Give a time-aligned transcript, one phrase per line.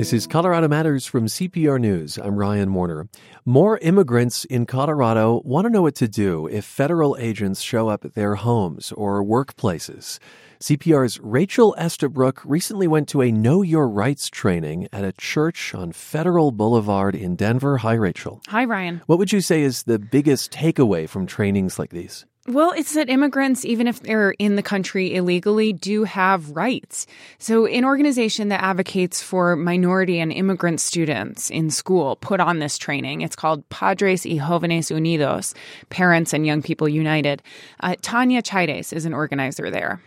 [0.00, 2.16] This is Colorado Matters from CPR News.
[2.16, 3.06] I'm Ryan Warner.
[3.44, 8.06] More immigrants in Colorado want to know what to do if federal agents show up
[8.06, 10.18] at their homes or workplaces.
[10.58, 15.92] CPR's Rachel Estabrook recently went to a Know Your Rights training at a church on
[15.92, 17.76] Federal Boulevard in Denver.
[17.76, 18.40] Hi, Rachel.
[18.48, 19.02] Hi, Ryan.
[19.04, 22.24] What would you say is the biggest takeaway from trainings like these?
[22.50, 27.06] Well, it's that immigrants, even if they're in the country illegally, do have rights.
[27.38, 32.76] So, an organization that advocates for minority and immigrant students in school put on this
[32.76, 33.20] training.
[33.20, 35.54] It's called Padres y Jóvenes Unidos,
[35.90, 37.40] Parents and Young People United.
[37.78, 40.00] Uh, Tanya Chaides is an organizer there.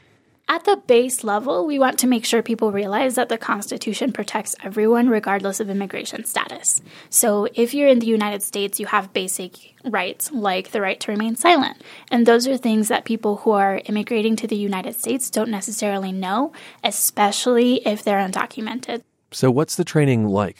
[0.49, 4.55] At the base level, we want to make sure people realize that the Constitution protects
[4.61, 6.81] everyone regardless of immigration status.
[7.09, 11.11] So, if you're in the United States, you have basic rights like the right to
[11.11, 11.81] remain silent.
[12.11, 16.11] And those are things that people who are immigrating to the United States don't necessarily
[16.11, 16.51] know,
[16.83, 19.03] especially if they're undocumented.
[19.31, 20.57] So, what's the training like?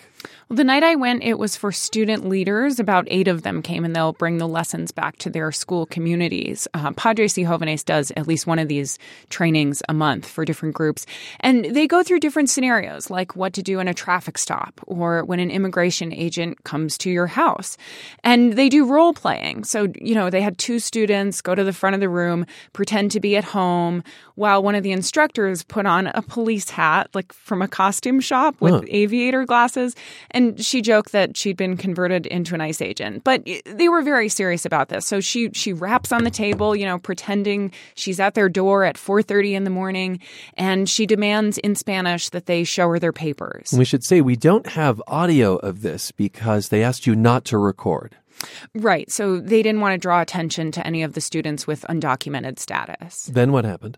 [0.49, 2.79] Well, the night I went, it was for student leaders.
[2.79, 6.67] About eight of them came, and they'll bring the lessons back to their school communities.
[6.73, 10.75] Uh, Padres y Jóvenes does at least one of these trainings a month for different
[10.75, 11.05] groups.
[11.39, 15.23] And they go through different scenarios, like what to do in a traffic stop or
[15.23, 17.77] when an immigration agent comes to your house.
[18.23, 19.63] And they do role playing.
[19.63, 23.11] So, you know, they had two students go to the front of the room, pretend
[23.11, 24.03] to be at home,
[24.35, 28.55] while one of the instructors put on a police hat, like from a costume shop
[28.59, 28.81] with huh.
[28.87, 29.95] aviator glasses
[30.33, 33.23] and she joked that she'd been converted into an ICE agent.
[33.23, 35.05] But they were very serious about this.
[35.05, 38.97] So she she raps on the table, you know, pretending she's at their door at
[38.97, 40.19] 4:30 in the morning,
[40.55, 43.73] and she demands in Spanish that they show her their papers.
[43.75, 47.57] We should say we don't have audio of this because they asked you not to
[47.57, 48.15] record.
[48.75, 49.11] Right.
[49.11, 53.25] So they didn't want to draw attention to any of the students with undocumented status.
[53.25, 53.97] Then what happened?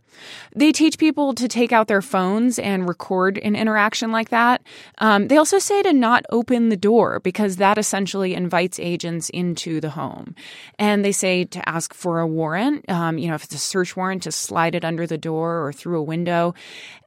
[0.56, 4.62] They teach people to take out their phones and record an interaction like that.
[5.00, 9.82] Um, they also say to not open the door because that essentially invites agents into
[9.82, 10.36] the home.
[10.78, 13.96] And they say to ask for a warrant, um, you know, if it's a search
[13.96, 16.54] warrant, to slide it under the door or through a window.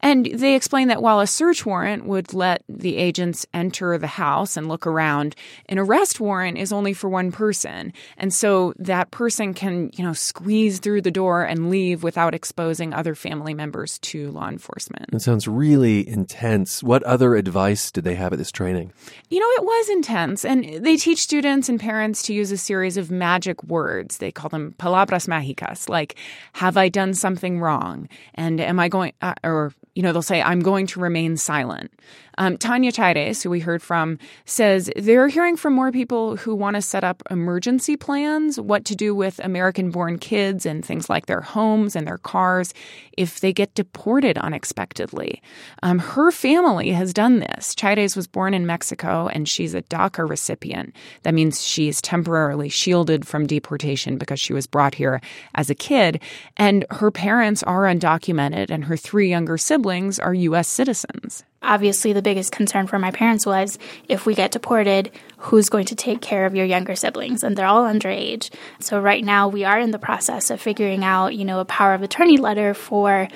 [0.00, 4.56] And they explain that while a search warrant would let the agents enter the house
[4.56, 5.34] and look around,
[5.66, 7.92] an arrest warrant is only for one one person.
[8.16, 12.94] And so that person can, you know, squeeze through the door and leave without exposing
[12.94, 15.10] other family members to law enforcement.
[15.10, 16.82] That sounds really intense.
[16.82, 18.92] What other advice did they have at this training?
[19.28, 20.44] You know, it was intense.
[20.44, 24.18] And they teach students and parents to use a series of magic words.
[24.18, 26.16] They call them palabras mágicas, like,
[26.54, 28.08] have I done something wrong?
[28.34, 31.92] And am I going, uh, or, you know, they'll say, I'm going to remain silent.
[32.38, 36.76] Um, Tanya Chaides, who we heard from, says they're hearing from more people who want
[36.76, 41.26] to set up emergency plans, what to do with American born kids and things like
[41.26, 42.72] their homes and their cars
[43.16, 45.42] if they get deported unexpectedly.
[45.82, 47.74] Um, her family has done this.
[47.74, 50.94] Chaides was born in Mexico and she's a DACA recipient.
[51.24, 55.20] That means she's temporarily shielded from deportation because she was brought here
[55.56, 56.22] as a kid.
[56.56, 60.68] And her parents are undocumented and her three younger siblings are U.S.
[60.68, 65.86] citizens obviously the biggest concern for my parents was if we get deported, who's going
[65.86, 67.42] to take care of your younger siblings?
[67.42, 68.50] And they're all underage.
[68.80, 71.94] So right now we are in the process of figuring out, you know, a power
[71.94, 73.28] of attorney letter for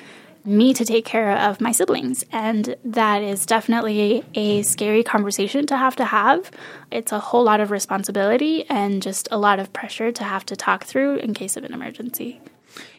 [0.45, 2.25] me to take care of my siblings.
[2.31, 6.51] And that is definitely a scary conversation to have to have.
[6.91, 10.55] It's a whole lot of responsibility and just a lot of pressure to have to
[10.55, 12.41] talk through in case of an emergency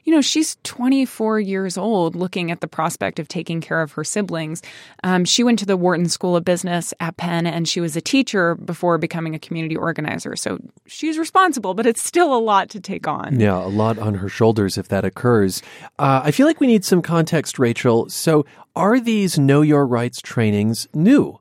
[0.04, 4.04] you know, she's 24 years old looking at the prospect of taking care of her
[4.04, 4.62] siblings.
[5.02, 8.00] Um, she went to the Wharton School of Business at Penn and she was a
[8.00, 10.36] teacher before becoming a community organizer.
[10.36, 13.40] So she's responsible, but it's still a lot to take on.
[13.40, 15.62] Yeah, a lot on her shoulders if that occurs.
[15.98, 18.08] Uh, I feel like we need some context, Rachel.
[18.10, 18.44] So
[18.76, 21.40] are these Know Your Rights trainings new?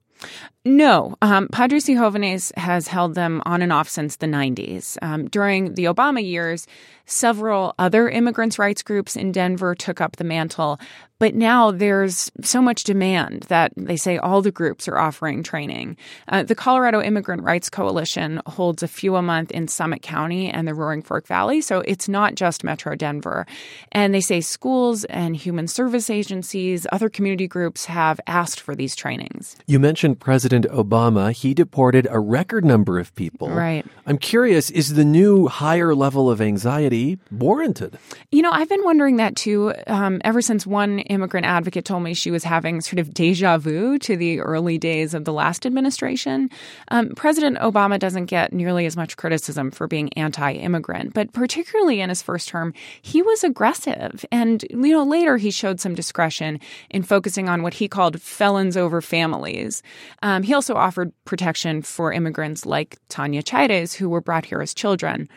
[0.66, 4.98] No, um, Padres y Jóvenes has held them on and off since the 90s.
[5.02, 6.68] Um, during the Obama years,
[7.06, 10.80] several other immigrants' rights groups in Denver took up the mantle,
[11.20, 15.96] but now there's so much demand that they say all the groups are offering training.
[16.28, 20.68] Uh, the Colorado Immigrant Rights Coalition holds a few a month in Summit County and
[20.68, 23.46] the Roaring Fork Valley, so it's not just Metro Denver.
[23.92, 28.96] And they say schools and human service agencies, other community groups have asked for these
[28.96, 29.56] trainings.
[29.66, 31.32] You mentioned President Obama.
[31.32, 33.50] He deported a record number of people.
[33.50, 33.86] Right.
[34.06, 37.98] I'm curious, is the new higher level of anxiety warranted?
[38.32, 42.14] You know, I've been wondering that too um, ever since one immigrant advocate told me
[42.14, 46.50] she was having sort of deja vu to the early days of the last administration.
[46.90, 52.02] Um, President Obama doesn't get nearly as much criticism for being anti immigrant, but particularly
[52.02, 54.26] in his first term, he was aggressive.
[54.32, 56.60] And, you know, later he showed some discretion
[56.90, 59.82] in focusing on what he called felons over families.
[60.22, 64.62] Um, Um, he also offered protection for immigrants like Tanya Chaides, who were brought here
[64.62, 65.30] as children.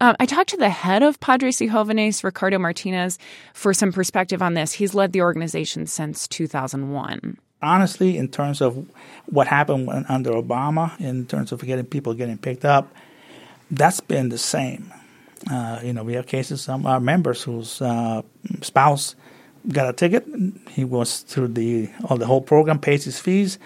[0.00, 3.18] Um, I talked to the head of Padres y Jóvenes, Ricardo Martinez,
[3.52, 4.72] for some perspective on this.
[4.72, 7.36] He's led the organization since 2001.
[7.62, 8.86] Honestly, in terms of
[9.26, 12.94] what happened under Obama, in terms of getting people getting picked up,
[13.70, 14.92] that's been the same.
[15.50, 18.22] Uh, you know, we have cases some our members whose uh,
[18.62, 19.16] spouse
[19.68, 20.24] got a ticket.
[20.70, 23.58] He was through the all the whole program, pays his fees,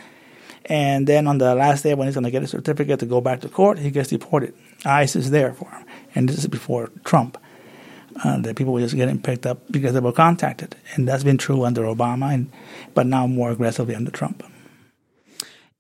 [0.68, 3.20] and then on the last day when he's going to get a certificate to go
[3.20, 4.54] back to court, he gets deported.
[4.84, 7.38] ICE is there for him, and this is before Trump.
[8.24, 11.38] Uh, that people were just getting picked up because they were contacted, and that's been
[11.38, 12.50] true under Obama, and
[12.92, 14.42] but now more aggressively under Trump.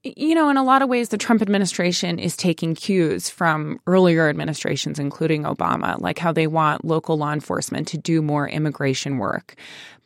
[0.04, 4.28] You know, in a lot of ways, the Trump administration is taking cues from earlier
[4.28, 9.56] administrations, including Obama, like how they want local law enforcement to do more immigration work.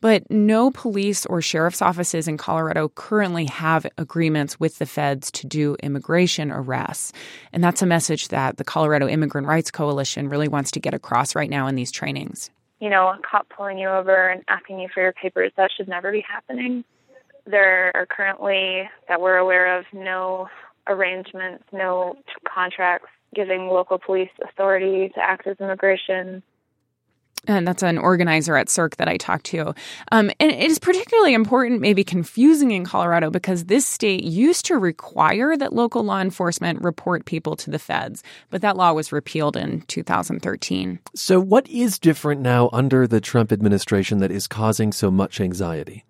[0.01, 5.47] But no police or sheriff's offices in Colorado currently have agreements with the feds to
[5.47, 7.13] do immigration arrests.
[7.53, 11.35] And that's a message that the Colorado Immigrant Rights Coalition really wants to get across
[11.35, 12.51] right now in these trainings.
[12.81, 15.87] You know, a cop pulling you over and asking you for your papers, that should
[15.87, 16.83] never be happening.
[17.47, 20.49] There are currently, that we're aware of, no
[20.87, 22.17] arrangements, no
[22.53, 26.43] contracts giving local police authority to act as immigration
[27.49, 29.75] and that's an organizer at CIRC that I talked to.
[30.13, 34.79] Um, and it is particularly important, maybe confusing in Colorado, because this state used to
[34.79, 39.57] require that local law enforcement report people to the feds, but that law was repealed
[39.57, 41.01] in 2013.
[41.15, 46.05] So, what is different now under the Trump administration that is causing so much anxiety?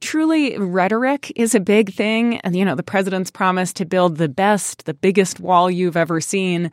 [0.00, 2.38] Truly, rhetoric is a big thing.
[2.38, 6.20] And, you know, the president's promise to build the best, the biggest wall you've ever
[6.20, 6.70] seen.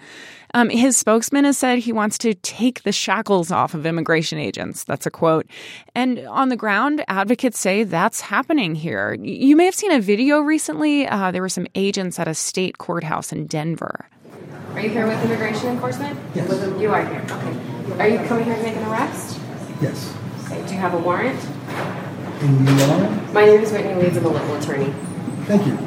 [0.53, 4.83] Um, his spokesman has said he wants to take the shackles off of immigration agents.
[4.83, 5.47] That's a quote.
[5.95, 9.13] And on the ground, advocates say that's happening here.
[9.13, 11.07] You may have seen a video recently.
[11.07, 14.09] Uh, there were some agents at a state courthouse in Denver.
[14.73, 16.19] Are you here with immigration enforcement?
[16.33, 16.49] Yes.
[16.79, 17.25] You are here.
[17.29, 17.99] Okay.
[17.99, 19.39] Are you coming here to make an arrest?
[19.81, 20.15] Yes.
[20.45, 20.65] Okay.
[20.67, 21.39] Do you have a warrant?
[22.41, 24.17] And My name is Whitney Leeds.
[24.17, 24.91] I'm a local attorney.
[25.45, 25.77] Thank you.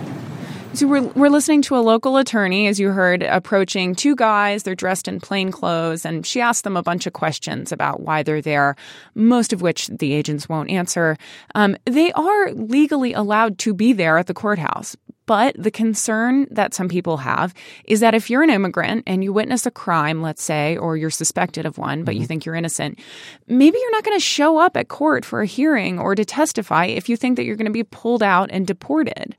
[0.75, 4.63] So we're, we're listening to a local attorney, as you heard, approaching two guys.
[4.63, 8.23] They're dressed in plain clothes, and she asked them a bunch of questions about why
[8.25, 8.75] they're there,
[9.15, 11.17] most of which the agents won't answer.
[11.55, 16.75] Um, they are legally allowed to be there at the courthouse, but the concern that
[16.75, 17.55] some people have
[17.85, 21.11] is that if you're an immigrant and you witness a crime, let's say, or you're
[21.11, 22.21] suspected of one, but mm-hmm.
[22.21, 22.99] you think you're innocent,
[23.47, 26.87] maybe you're not going to show up at court for a hearing or to testify
[26.87, 29.35] if you think that you're going to be pulled out and deported.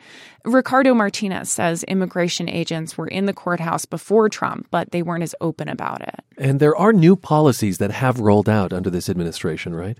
[0.46, 5.34] Ricardo Martinez says immigration agents were in the courthouse before Trump, but they weren't as
[5.42, 6.20] open about it.
[6.38, 9.98] And there are new policies that have rolled out under this administration, right?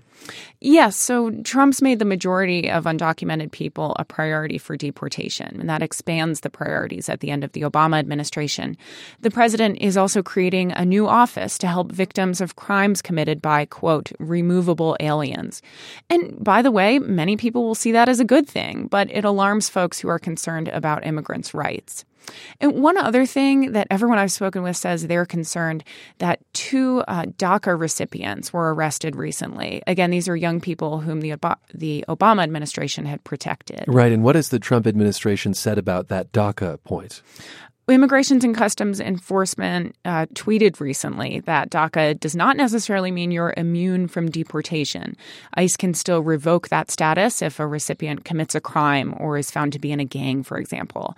[0.60, 0.96] Yes.
[0.96, 6.40] So Trump's made the majority of undocumented people a priority for deportation, and that expands
[6.40, 8.76] the priorities at the end of the Obama administration.
[9.20, 13.64] The president is also creating a new office to help victims of crimes committed by,
[13.64, 15.62] quote, removable aliens.
[16.08, 19.24] And by the way, many people will see that as a good thing, but it
[19.24, 22.04] alarms folks who are concerned concerned about immigrants' rights.
[22.60, 25.82] And one other thing that everyone I've spoken with says they're concerned
[26.18, 29.82] that two uh, DACA recipients were arrested recently.
[29.86, 31.36] Again, these are young people whom the
[31.72, 33.84] the Obama administration had protected.
[33.86, 34.12] Right.
[34.12, 37.22] And what has the Trump administration said about that DACA point?
[37.88, 44.08] Immigrations and Customs Enforcement uh, tweeted recently that DACA does not necessarily mean you're immune
[44.08, 45.16] from deportation.
[45.54, 49.72] ICE can still revoke that status if a recipient commits a crime or is found
[49.72, 51.16] to be in a gang, for example.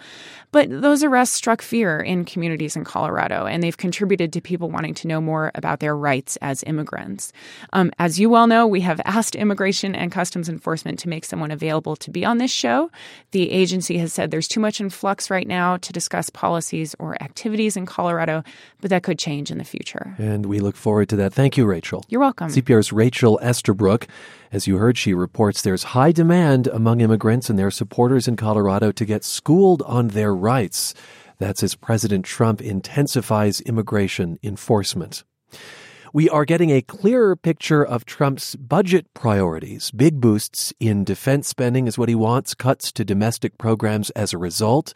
[0.53, 4.93] But those arrests struck fear in communities in Colorado, and they've contributed to people wanting
[4.95, 7.33] to know more about their rights as immigrants.
[7.73, 11.51] Um, as you well know, we have asked Immigration and Customs Enforcement to make someone
[11.51, 12.91] available to be on this show.
[13.31, 16.97] The agency has said there's too much in flux right now to discuss policy policies
[16.99, 18.43] or activities in Colorado,
[18.81, 20.17] but that could change in the future.
[20.19, 21.33] And we look forward to that.
[21.33, 22.05] Thank you, Rachel.
[22.09, 22.49] You're welcome.
[22.49, 24.09] CPR's Rachel Estabrook.
[24.51, 28.91] As you heard, she reports there's high demand among immigrants and their supporters in Colorado
[28.91, 30.95] to get schooled on their rights.
[31.39, 35.23] That's as President Trump intensifies immigration enforcement.
[36.13, 39.93] We are getting a clearer picture of Trump's budget priorities.
[39.93, 44.39] Big boosts in defense spending is what he wants, cuts to domestic programs as a
[44.39, 44.93] result.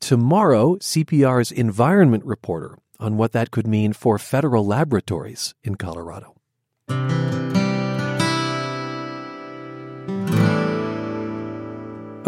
[0.00, 6.34] Tomorrow, CPR's environment reporter on what that could mean for federal laboratories in Colorado.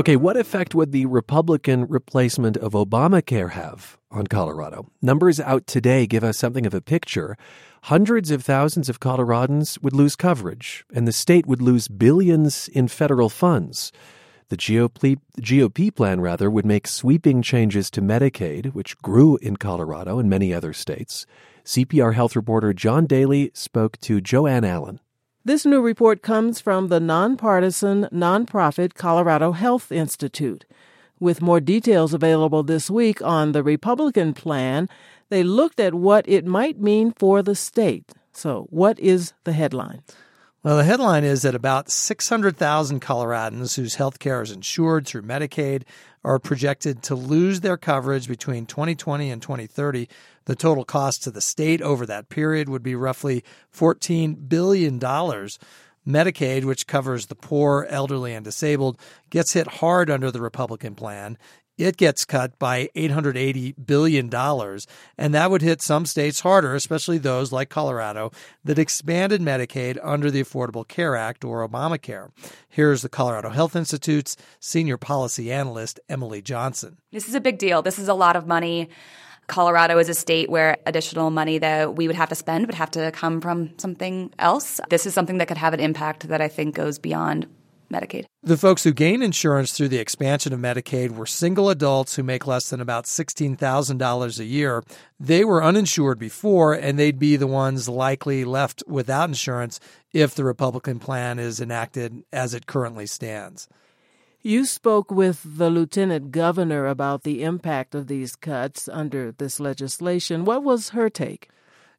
[0.00, 4.86] Okay, what effect would the Republican replacement of Obamacare have on Colorado?
[5.02, 7.36] Numbers out today give us something of a picture.
[7.82, 12.88] Hundreds of thousands of Coloradans would lose coverage, and the state would lose billions in
[12.88, 13.92] federal funds.
[14.50, 20.28] The GOP, plan, rather, would make sweeping changes to Medicaid, which grew in Colorado and
[20.28, 21.24] many other states.
[21.64, 24.98] CPR health reporter John Daley spoke to Joanne Allen.
[25.44, 30.66] This new report comes from the nonpartisan nonprofit Colorado Health Institute.
[31.20, 34.88] With more details available this week on the Republican plan,
[35.28, 38.10] they looked at what it might mean for the state.
[38.32, 40.02] So, what is the headline?
[40.62, 45.84] Well, the headline is that about 600,000 Coloradans whose health care is insured through Medicaid
[46.22, 50.06] are projected to lose their coverage between 2020 and 2030.
[50.44, 53.42] The total cost to the state over that period would be roughly
[53.74, 55.00] $14 billion.
[56.06, 59.00] Medicaid, which covers the poor, elderly, and disabled,
[59.30, 61.38] gets hit hard under the Republican plan
[61.80, 64.32] it gets cut by $880 billion.
[65.16, 68.30] And that would hit some states harder, especially those like Colorado
[68.64, 72.30] that expanded Medicaid under the Affordable Care Act or Obamacare.
[72.68, 76.98] Here's the Colorado Health Institute's senior policy analyst, Emily Johnson.
[77.12, 77.82] This is a big deal.
[77.82, 78.90] This is a lot of money.
[79.46, 82.90] Colorado is a state where additional money that we would have to spend would have
[82.92, 84.80] to come from something else.
[84.90, 87.48] This is something that could have an impact that I think goes beyond
[87.92, 88.26] Medicaid.
[88.42, 92.46] The folks who gain insurance through the expansion of Medicaid were single adults who make
[92.46, 94.82] less than about $16,000 a year.
[95.18, 99.80] They were uninsured before, and they'd be the ones likely left without insurance
[100.12, 103.68] if the Republican plan is enacted as it currently stands.
[104.42, 110.46] You spoke with the lieutenant governor about the impact of these cuts under this legislation.
[110.46, 111.50] What was her take?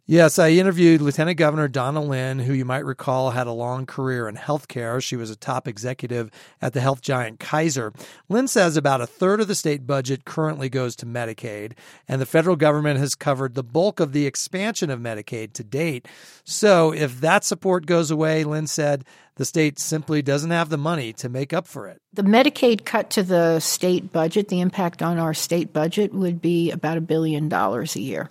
[0.08, 4.28] Yes, I interviewed Lieutenant Governor Donna Lynne, who you might recall had a long career
[4.28, 5.02] in healthcare.
[5.02, 7.94] She was a top executive at the health giant Kaiser.
[8.28, 11.74] Lynne says about a third of the state budget currently goes to Medicaid,
[12.08, 16.08] and the federal government has covered the bulk of the expansion of Medicaid to date.
[16.44, 19.06] So if that support goes away, Lynne said,
[19.36, 22.02] the state simply doesn't have the money to make up for it.
[22.14, 26.72] The Medicaid cut to the state budget, the impact on our state budget would be
[26.72, 28.30] about a billion dollars a year.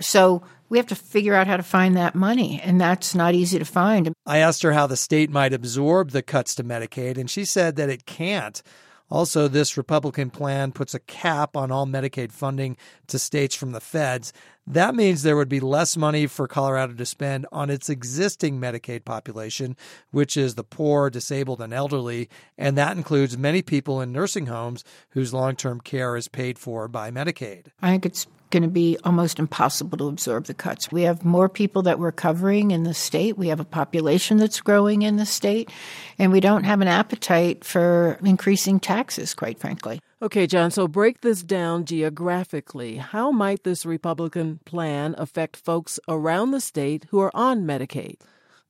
[0.00, 3.58] So we have to figure out how to find that money, and that's not easy
[3.58, 4.12] to find.
[4.26, 7.76] I asked her how the state might absorb the cuts to Medicaid, and she said
[7.76, 8.62] that it can't.
[9.10, 13.80] Also, this Republican plan puts a cap on all Medicaid funding to states from the
[13.80, 14.32] feds.
[14.66, 19.04] That means there would be less money for Colorado to spend on its existing Medicaid
[19.04, 19.76] population,
[20.10, 24.84] which is the poor, disabled, and elderly, and that includes many people in nursing homes
[25.10, 27.66] whose long term care is paid for by Medicaid.
[27.82, 30.92] I think it's going to be almost impossible to absorb the cuts.
[30.92, 33.36] We have more people that we're covering in the state.
[33.36, 35.72] We have a population that's growing in the state,
[36.20, 40.00] and we don't have an appetite for increasing taxes, quite frankly.
[40.22, 42.98] Okay, John, so break this down geographically.
[42.98, 48.18] How might this Republican plan affect folks around the state who are on Medicaid?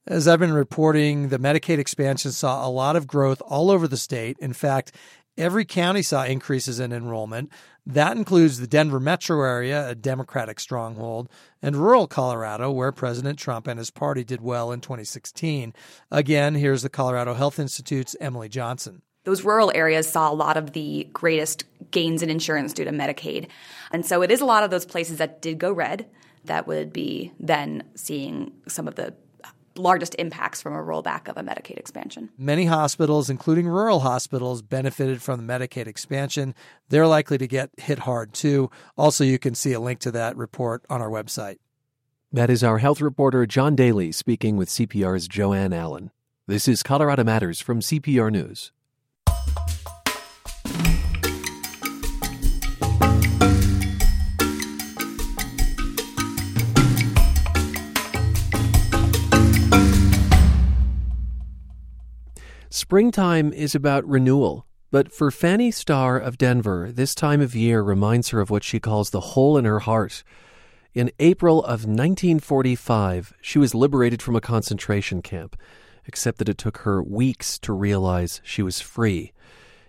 [0.06, 3.98] As I've been reporting, the Medicaid expansion saw a lot of growth all over the
[3.98, 4.38] state.
[4.38, 4.92] In fact,
[5.36, 7.50] every county saw increases in enrollment.
[7.86, 11.28] That includes the Denver metro area, a Democratic stronghold,
[11.60, 15.74] and rural Colorado, where President Trump and his party did well in 2016.
[16.10, 19.02] Again, here's the Colorado Health Institute's Emily Johnson.
[19.24, 23.48] Those rural areas saw a lot of the greatest gains in insurance due to Medicaid.
[23.90, 26.06] And so it is a lot of those places that did go red
[26.44, 29.14] that would be then seeing some of the
[29.76, 32.30] largest impacts from a rollback of a Medicaid expansion.
[32.38, 36.54] Many hospitals, including rural hospitals, benefited from the Medicaid expansion.
[36.88, 38.70] They're likely to get hit hard too.
[38.96, 41.58] Also, you can see a link to that report on our website.
[42.32, 46.10] That is our health reporter, John Daley, speaking with CPR's Joanne Allen.
[46.46, 48.72] This is Colorado Matters from CPR News.
[62.84, 68.28] Springtime is about renewal, but for Fanny Starr of Denver, this time of year reminds
[68.28, 70.22] her of what she calls the hole in her heart.
[70.92, 75.56] In April of 1945, she was liberated from a concentration camp,
[76.04, 79.32] except that it took her weeks to realize she was free.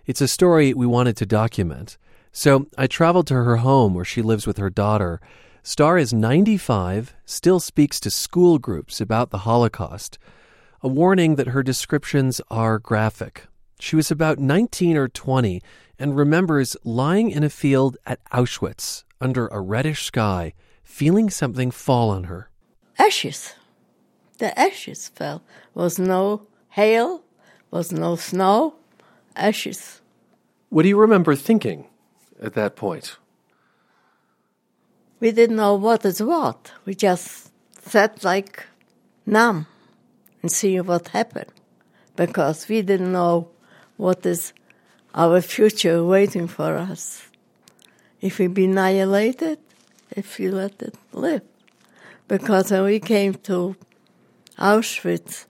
[0.06, 1.98] It's a story we wanted to document.
[2.32, 5.20] So I traveled to her home where she lives with her daughter.
[5.62, 10.18] Starr is 95, still speaks to school groups about the Holocaust
[10.86, 13.48] a warning that her descriptions are graphic.
[13.80, 15.60] She was about 19 or 20
[15.98, 20.52] and remembers lying in a field at Auschwitz under a reddish sky,
[20.84, 22.50] feeling something fall on her.
[23.00, 23.54] Ashes.
[24.38, 25.42] The ashes fell.
[25.74, 27.24] Was no hail,
[27.72, 28.76] was no snow,
[29.34, 30.00] ashes.
[30.68, 31.88] What do you remember thinking
[32.40, 33.16] at that point?
[35.18, 36.70] We didn't know what is what.
[36.84, 37.50] We just
[37.82, 38.66] sat like
[39.26, 39.66] numb
[40.46, 41.50] and see what happened
[42.14, 43.48] because we didn't know
[43.96, 44.52] what is
[45.12, 47.26] our future waiting for us.
[48.20, 49.58] If we be annihilated,
[50.10, 51.42] if we let it live.
[52.28, 53.74] Because when we came to
[54.56, 55.46] Auschwitz,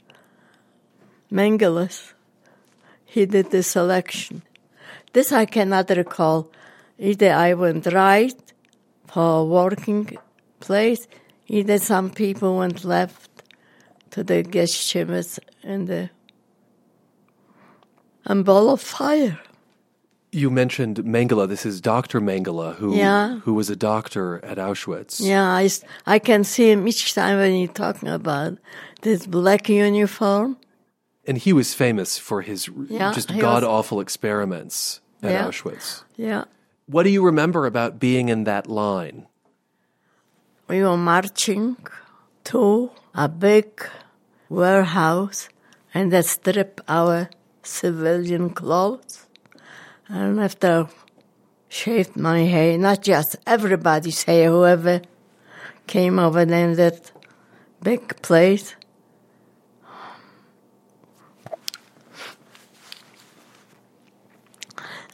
[1.31, 1.93] Mengele,
[3.05, 4.43] he did the selection.
[5.13, 6.51] This I cannot recall.
[6.99, 8.41] Either I went right
[9.09, 10.17] for a working
[10.59, 11.07] place,
[11.49, 13.36] either some people went left
[14.11, 16.11] to the gas chambers and the
[18.25, 19.39] and ball of fire.
[20.33, 21.49] You mentioned Mengele.
[21.49, 22.21] This is Dr.
[22.21, 23.39] Mengele, who Yeah.
[23.45, 25.21] who was a doctor at Auschwitz.
[25.21, 25.71] Yeah, I,
[26.07, 28.59] I can see him each time when he's talking about
[29.03, 30.57] this black uniform.
[31.27, 35.47] And he was famous for his Yeah, just god awful experiments at Yeah.
[35.47, 36.03] Auschwitz.
[36.17, 36.45] Yeah.
[36.87, 39.27] What do you remember about being in that line?
[40.69, 41.77] We were marching
[42.45, 43.89] to a big
[44.51, 45.49] warehouse
[45.95, 47.31] and they strip our
[47.63, 49.27] civilian clothes.
[50.07, 50.89] And after
[51.69, 55.01] shaved my hair, not just everybody's hair, whoever
[55.87, 57.11] came over there in that
[57.83, 58.77] big place.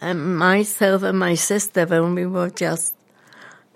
[0.01, 2.97] And myself and my sister, when we were just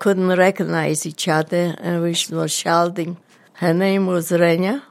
[0.00, 3.16] couldn't recognize each other and we were shouting.
[3.59, 4.83] Her name was Renia,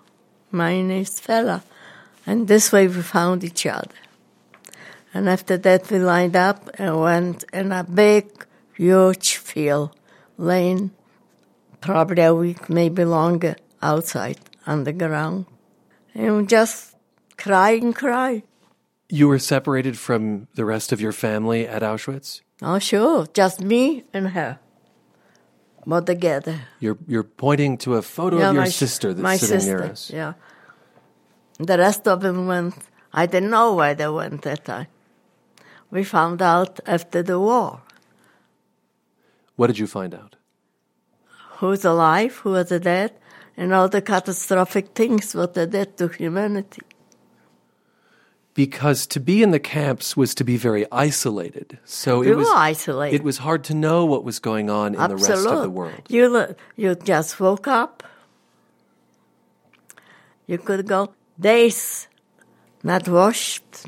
[0.49, 1.61] my name is Fela.
[2.25, 3.93] And this way we found each other.
[5.13, 8.25] And after that we lined up and went in a big,
[8.73, 9.91] huge field,
[10.39, 10.89] laying
[11.79, 15.45] probably a week, maybe longer, outside on the ground.
[16.15, 16.95] And just
[17.37, 18.41] cry and cry.
[19.09, 22.41] You were separated from the rest of your family at Auschwitz?
[22.63, 24.57] Oh, sure, just me and her.
[26.05, 26.59] Together.
[26.79, 29.77] You're you're pointing to a photo Yeah, of your my- sister that's my sitting sister,
[29.77, 30.09] near us.
[30.09, 30.33] Yeah.
[31.59, 32.73] The rest of them went.
[33.13, 34.87] I didn't know where they went that time.
[35.91, 37.81] We found out after the war
[39.55, 40.35] What did you find out?
[41.59, 43.11] who's alive, who was dead,
[43.55, 46.81] and all the catastrophic things what they did to humanity.
[48.55, 51.77] Because to be in the camps was to be very isolated.
[51.83, 53.15] So We it was isolated.
[53.17, 55.71] It was hard to know what was going on in the rest of the Absolute.
[55.71, 56.01] world.
[56.09, 58.01] You you just woke up.
[60.47, 62.07] You could go days
[62.83, 63.87] not washed.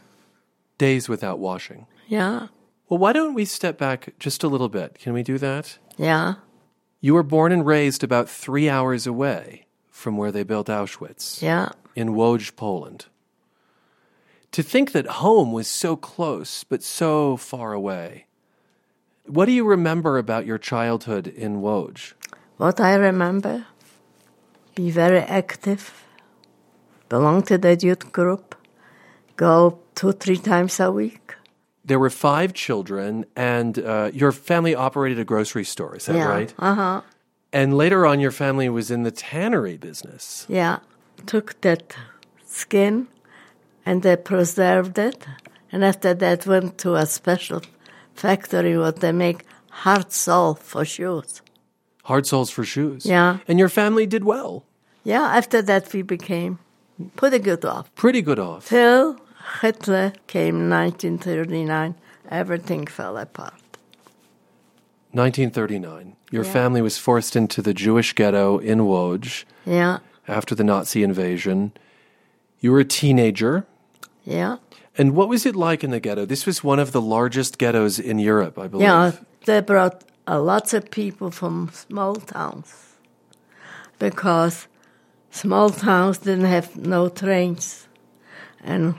[0.78, 1.86] Days without washing.
[2.08, 2.48] Yeah,
[2.90, 4.98] Well, why don't we step back just a little bit?
[5.00, 5.78] Can we do that?
[5.98, 6.36] yeah.
[7.00, 11.42] You were born and raised about three hours away from where they built Auschwitz.
[11.42, 11.70] Yeah.
[11.96, 13.06] In Łódź, Poland.
[14.58, 18.26] To think that home was so close, but so far away.
[19.28, 22.14] What do you remember about your childhood in Łódź?
[22.58, 23.68] What I remember,
[24.74, 26.04] be very active,
[27.08, 28.56] belong to the youth group,
[29.36, 31.36] go two, three times a week.
[31.86, 35.96] There were five children, and uh, your family operated a grocery store.
[35.98, 36.28] Is that yeah.
[36.28, 36.52] right?
[36.58, 37.02] Uh huh.
[37.54, 40.48] And later on, your family was in the tannery business.
[40.50, 40.80] Yeah.
[41.28, 41.96] Took that
[42.44, 43.08] skin
[43.88, 45.26] and they preserved it.
[45.72, 47.62] And after that, went to a special
[48.14, 49.40] factory where they make
[49.84, 51.42] hard sole for shoes.
[52.04, 53.06] Hard soles for shoes.
[53.06, 53.38] Yeah.
[53.48, 54.64] And your family did well.
[55.04, 56.60] Yeah, after that, we became
[57.16, 57.86] pretty good off.
[57.96, 58.68] Pretty good off.
[58.68, 59.16] Till
[59.62, 61.96] Hitler came in 1939,
[62.30, 63.54] everything fell apart.
[65.14, 66.16] 1939.
[66.32, 66.52] Your Yeah.
[66.52, 69.98] family was forced into the Jewish ghetto in Łódź Yeah,
[70.28, 71.72] after the Nazi invasion.
[72.60, 73.66] You were a teenager.
[74.28, 74.58] Yeah.
[74.98, 76.26] And what was it like in the ghetto?
[76.26, 78.88] This was one of the largest ghettos in Europe, I believe.
[78.88, 79.12] Yeah,
[79.46, 82.74] they brought uh, lots of people from small towns
[84.00, 84.68] because
[85.32, 87.88] small towns didn't have no trains.
[88.64, 88.96] And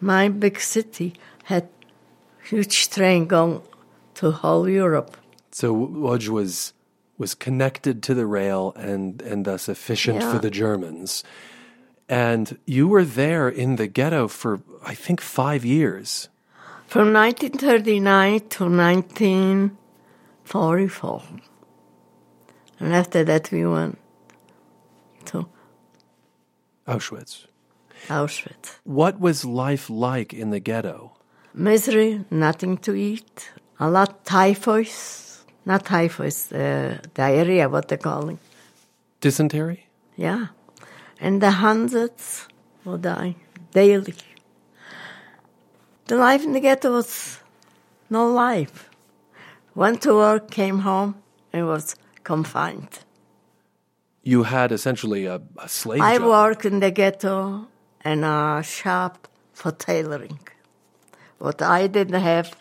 [0.00, 1.12] my big city
[1.44, 1.68] had
[2.42, 3.60] huge train going
[4.14, 5.16] to whole Europe.
[5.52, 6.72] So Łódź was
[7.18, 10.32] was connected to the rail and and thus efficient Yeah.
[10.32, 11.24] for the Germans.
[12.08, 16.28] And you were there in the ghetto for I think 5 years.
[16.86, 21.22] From 1939 to 1944.
[22.80, 23.98] And after that, we went
[25.26, 25.46] to
[26.86, 27.46] Auschwitz.
[28.08, 28.78] Auschwitz.
[28.84, 31.12] What was life like in the ghetto?
[31.52, 34.88] Misery, nothing to eat, a lot typhoid,
[35.66, 38.38] not typhoid, uh, diarrhea, what they're calling.
[39.20, 39.88] Dysentery?
[40.16, 40.46] Yeah.
[41.20, 42.46] And the hundreds
[42.84, 43.34] will die
[43.72, 44.14] daily.
[46.06, 47.40] The life in the ghetto was
[48.08, 48.88] no life.
[49.74, 51.16] Went to work, came home,
[51.52, 53.00] and was confined.
[54.22, 56.28] You had essentially a, a slave I job.
[56.28, 57.66] worked in the ghetto
[58.04, 60.38] in a shop for tailoring.
[61.38, 62.56] but I didn't have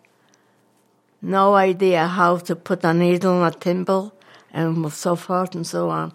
[1.21, 4.13] no idea how to put a needle in a thimble
[4.53, 6.13] and so forth and so on.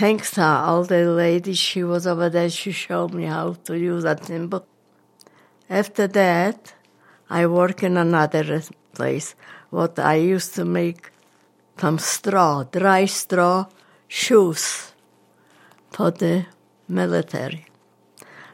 [0.00, 4.04] Thanks to all the ladies, she was over there, she showed me how to use
[4.04, 4.64] a thimble.
[5.68, 6.72] After that,
[7.28, 8.62] I work in another
[8.94, 9.34] place,
[9.68, 11.10] what I used to make
[11.76, 13.66] from straw, dry straw,
[14.08, 14.94] shoes
[15.90, 16.46] for the
[16.88, 17.66] military.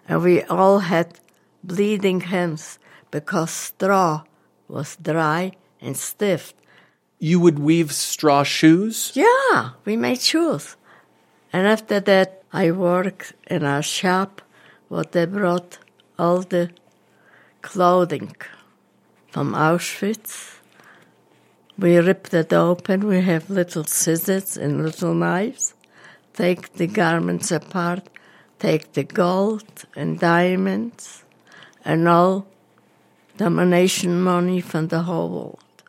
[0.09, 1.21] And we all had
[1.63, 2.81] bleeding hands
[3.13, 4.25] because straw
[4.67, 6.55] was dry and stiff.
[7.21, 9.13] You would weave straw shoes?
[9.15, 10.75] Yeah, we made shoes.
[11.57, 14.43] And after that, I worked in a shop
[14.89, 15.79] where they brought
[16.19, 16.69] all the
[17.63, 18.37] clothing
[19.31, 20.59] from Auschwitz.
[21.79, 23.07] We ripped it open.
[23.07, 25.73] We have little scissors and little knives.
[26.35, 28.03] Take the garments apart,
[28.59, 31.25] take the gold and diamonds
[31.87, 32.47] and all
[33.39, 35.83] domination money from the whole world.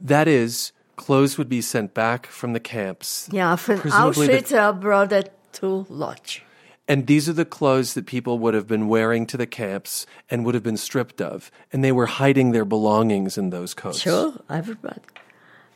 [0.00, 0.70] That is,
[1.04, 3.28] clothes would be sent back from the camps.
[3.32, 6.40] Yeah, from the- Auschwitz, I brought it to Lodz.
[6.88, 10.44] And these are the clothes that people would have been wearing to the camps and
[10.44, 11.50] would have been stripped of.
[11.72, 14.00] And they were hiding their belongings in those coats.
[14.00, 15.00] Sure, everybody.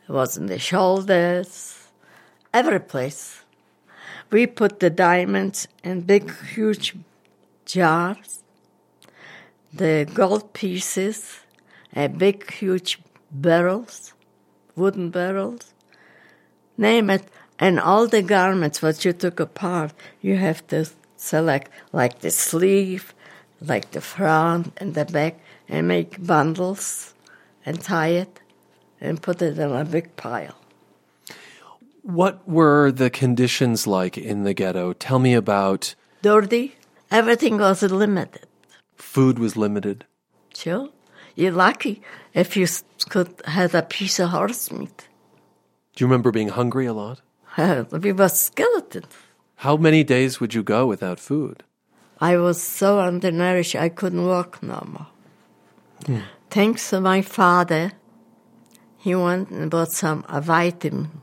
[0.09, 1.89] It was in the shoulders,
[2.53, 3.43] every place.
[4.31, 6.95] We put the diamonds in big, huge
[7.65, 8.43] jars,
[9.73, 11.41] the gold pieces,
[11.93, 12.99] and big, huge
[13.31, 14.13] barrels,
[14.77, 15.73] wooden barrels.
[16.77, 17.25] Name it.
[17.59, 20.87] And all the garments what you took apart, you have to
[21.17, 23.15] select like the sleeve,
[23.61, 27.15] like the front and the back, and make bundles
[27.65, 28.41] and tie it
[29.01, 30.55] and put it in a big pile.
[32.03, 34.93] What were the conditions like in the ghetto?
[34.93, 36.77] Tell me about Dirty.
[37.11, 38.47] Everything was limited.
[38.97, 40.05] food was limited.
[40.55, 40.91] Sure.
[41.35, 42.03] You're lucky
[42.37, 42.67] if you
[43.09, 45.09] could have a piece of horse meat.
[45.95, 47.23] Do you remember being hungry a lot?
[47.91, 49.07] we were skeletons.
[49.57, 51.65] How many days would you go without food?
[52.21, 55.07] I was so undernourished I couldn't walk no more.
[56.07, 56.27] Hmm.
[56.51, 57.93] Thanks to my father,
[58.99, 61.23] he went and bought some a vitamin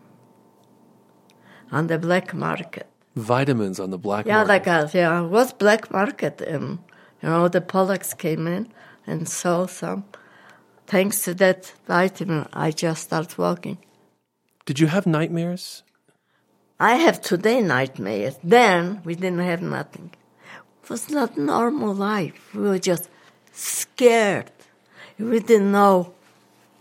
[1.72, 2.88] on the black market.
[3.16, 4.50] Vitamins on the black yeah, market.
[4.50, 6.80] like a, yeah, it was black market, and
[7.22, 8.68] you know the Polacks came in
[9.06, 10.06] and sold some.
[10.88, 13.78] Thanks to that vitamin, I just started walking.
[14.66, 15.84] Did you have nightmares?
[16.80, 18.36] I have today nightmares.
[18.44, 20.12] Then we didn't have nothing.
[20.84, 22.54] It was not normal life.
[22.54, 23.10] We were just
[23.54, 24.52] scared.
[25.18, 26.14] We didn't know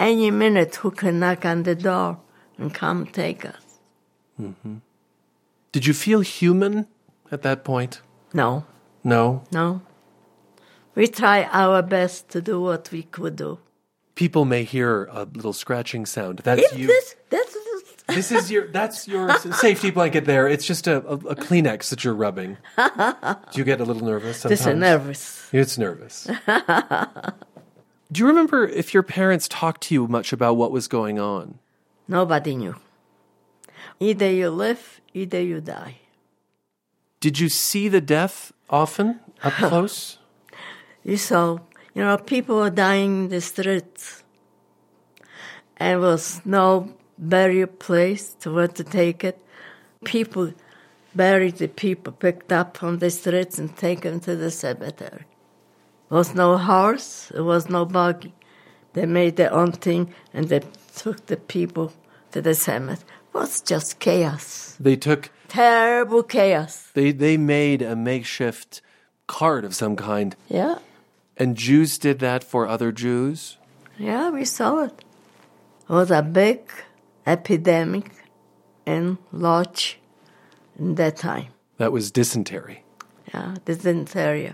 [0.00, 2.18] any minute who can knock on the door
[2.58, 3.62] and come take us.
[4.36, 4.78] hmm
[5.72, 6.86] Did you feel human
[7.30, 8.00] at that point?
[8.34, 8.64] No,
[9.04, 9.42] No.
[9.52, 9.80] no.
[10.94, 13.58] We try our best to do what we could do.
[14.14, 16.40] People may hear a little scratching sound.
[16.40, 16.86] That's you.
[16.86, 17.56] this, that's
[18.08, 18.68] This is your.
[18.68, 20.26] That's your safety blanket.
[20.26, 20.46] There.
[20.48, 22.58] It's just a, a, a Kleenex that you're rubbing.
[22.76, 24.60] Do you get a little nervous sometimes?
[24.60, 25.48] This is nervous.
[25.52, 26.28] It's nervous.
[28.12, 31.58] Do you remember if your parents talked to you much about what was going on?
[32.06, 32.74] Nobody knew.
[33.98, 35.96] Either you live, either you die.
[37.20, 40.18] Did you see the death often up close?
[41.04, 41.58] You saw,
[41.94, 44.22] you know, people were dying in the streets.
[45.76, 49.38] And was no burial place to where to take it.
[50.04, 50.52] People
[51.14, 55.26] buried the people picked up from the streets and taken to the cemetery.
[56.08, 58.32] There was no horse, there was no buggy.
[58.92, 60.62] They made their own thing and they
[60.94, 61.92] took the people
[62.32, 63.06] to the cemetery.
[63.34, 64.76] It was just chaos.
[64.78, 65.30] They took.
[65.48, 66.90] Terrible chaos.
[66.94, 68.80] They they made a makeshift
[69.26, 70.78] cart of some kind, Yeah,
[71.36, 73.58] and Jews did that for other Jews.
[73.98, 75.04] yeah, we saw it.
[75.88, 76.60] It was a big
[77.26, 78.10] epidemic
[78.86, 79.96] in Lodz
[80.78, 81.46] in that time.
[81.78, 82.82] That was dysentery.
[83.32, 84.52] Yeah, dysentery.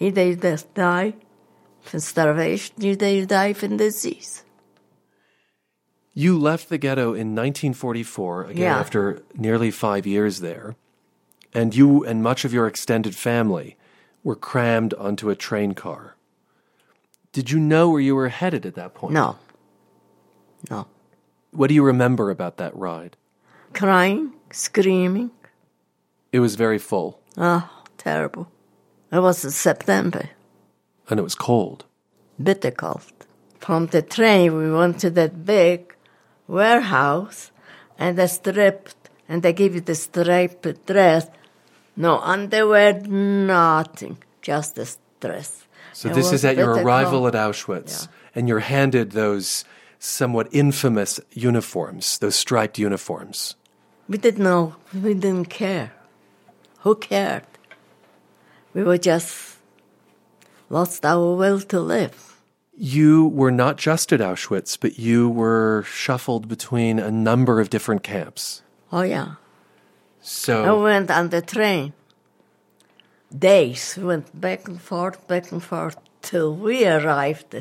[0.00, 1.14] Either you just die
[1.82, 4.44] from starvation, either you die from disease.
[6.14, 8.78] You left the ghetto in 1944, again Yeah.
[8.78, 10.74] after nearly five years there,
[11.54, 13.76] and you and much of your extended family
[14.28, 16.14] were crammed onto a train car.
[17.32, 19.14] Did you know where you were headed at that point?
[19.14, 19.38] No.
[20.70, 20.86] No.
[21.50, 23.16] What do you remember about that ride?
[23.72, 25.30] Crying, screaming.
[26.30, 28.48] It was very full, Oh, terrible.
[29.10, 30.28] It was in September,
[31.08, 31.86] and it was cold.
[32.48, 33.10] bitter cold.
[33.60, 35.94] From the train, we went to that big
[36.46, 37.50] warehouse,
[37.98, 41.28] and they stripped, and they give you the striped dress.
[41.98, 45.66] No underwear, nothing, just the dress.
[45.92, 48.06] So It this is at your arrival at Auschwitz,
[48.36, 49.64] and you're handed those
[49.98, 53.56] somewhat infamous uniforms, those striped uniforms.
[54.08, 54.76] We didn't know.
[54.94, 55.90] We didn't care.
[56.82, 57.42] Who cared?
[58.74, 59.56] We were just
[60.70, 62.36] lost our will to live.
[62.76, 68.04] You were not just at Auschwitz, but you were shuffled between a number of different
[68.04, 68.62] camps.
[68.92, 69.34] Oh, yeah.
[70.30, 71.94] So I went on the train.
[73.36, 77.54] Days went back and forth, back and forth, till we arrived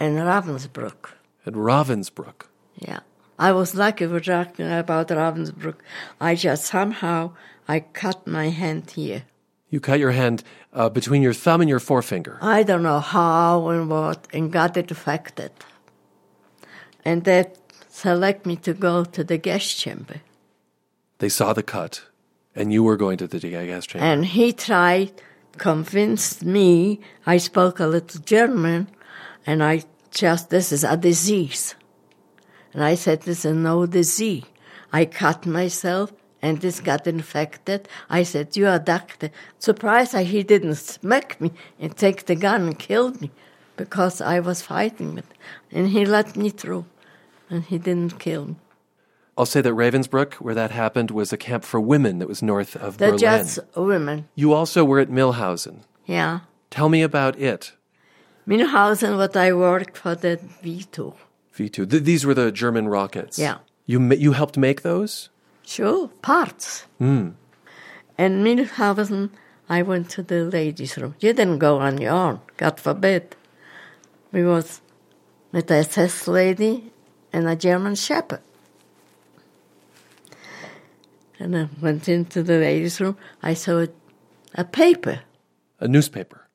[0.00, 1.10] in Ravensbrück.
[1.46, 2.46] at Ravensbrück,
[2.78, 3.00] Yeah.
[3.38, 5.76] I was lucky we're talking about Ravensbrück.
[6.20, 7.30] I just somehow
[7.68, 9.22] I cut my hand here.
[9.70, 12.38] you cut your hand uh, between your thumb and your forefinger.
[12.40, 15.50] I don't know how and what, and got it affected.
[17.04, 17.44] And they
[17.88, 20.20] select me to go to the gas chamber.
[21.18, 22.02] They saw the cut,
[22.54, 24.04] and you were going to the gas chamber.
[24.04, 25.12] And he tried,
[25.56, 28.88] convinced me, I spoke a little German,
[29.46, 31.74] and I just, this is a disease.
[32.72, 34.44] And I said, this is no disease.
[34.92, 37.88] I cut myself, and this got infected.
[38.10, 39.30] I said, you are doctor.
[39.58, 43.30] Surprised he didn't smack me and take the gun and kill me,
[43.76, 45.26] because I was fighting with
[45.70, 46.86] And he let me through,
[47.48, 48.56] and he didn't kill me.
[49.36, 52.76] I'll say that Ravensbrück, where that happened, was a camp for women that was north
[52.76, 53.20] of They're Berlin.
[53.20, 55.80] just women, You also were at Milhausen.
[56.06, 56.40] yeah.
[56.70, 57.72] Tell me about it.
[58.48, 61.14] Milhausen, what I worked for the V2.
[61.56, 61.88] V2.
[61.90, 63.38] Th- these were the German rockets.
[63.38, 63.58] Yeah.
[63.86, 65.28] You ma- you helped make those?
[65.64, 66.84] Sure, parts.
[67.00, 67.34] Mm.
[68.18, 69.30] And Milhausen,
[69.68, 71.14] I went to the ladies' room.
[71.20, 73.36] You didn't go on your own, God forbid.
[74.32, 74.80] We was
[75.52, 76.92] with a SS lady
[77.32, 78.40] and a German shepherd.
[81.44, 83.18] And I went into the ladies' room.
[83.42, 83.88] I saw a,
[84.54, 85.20] a paper.
[85.78, 86.48] A newspaper.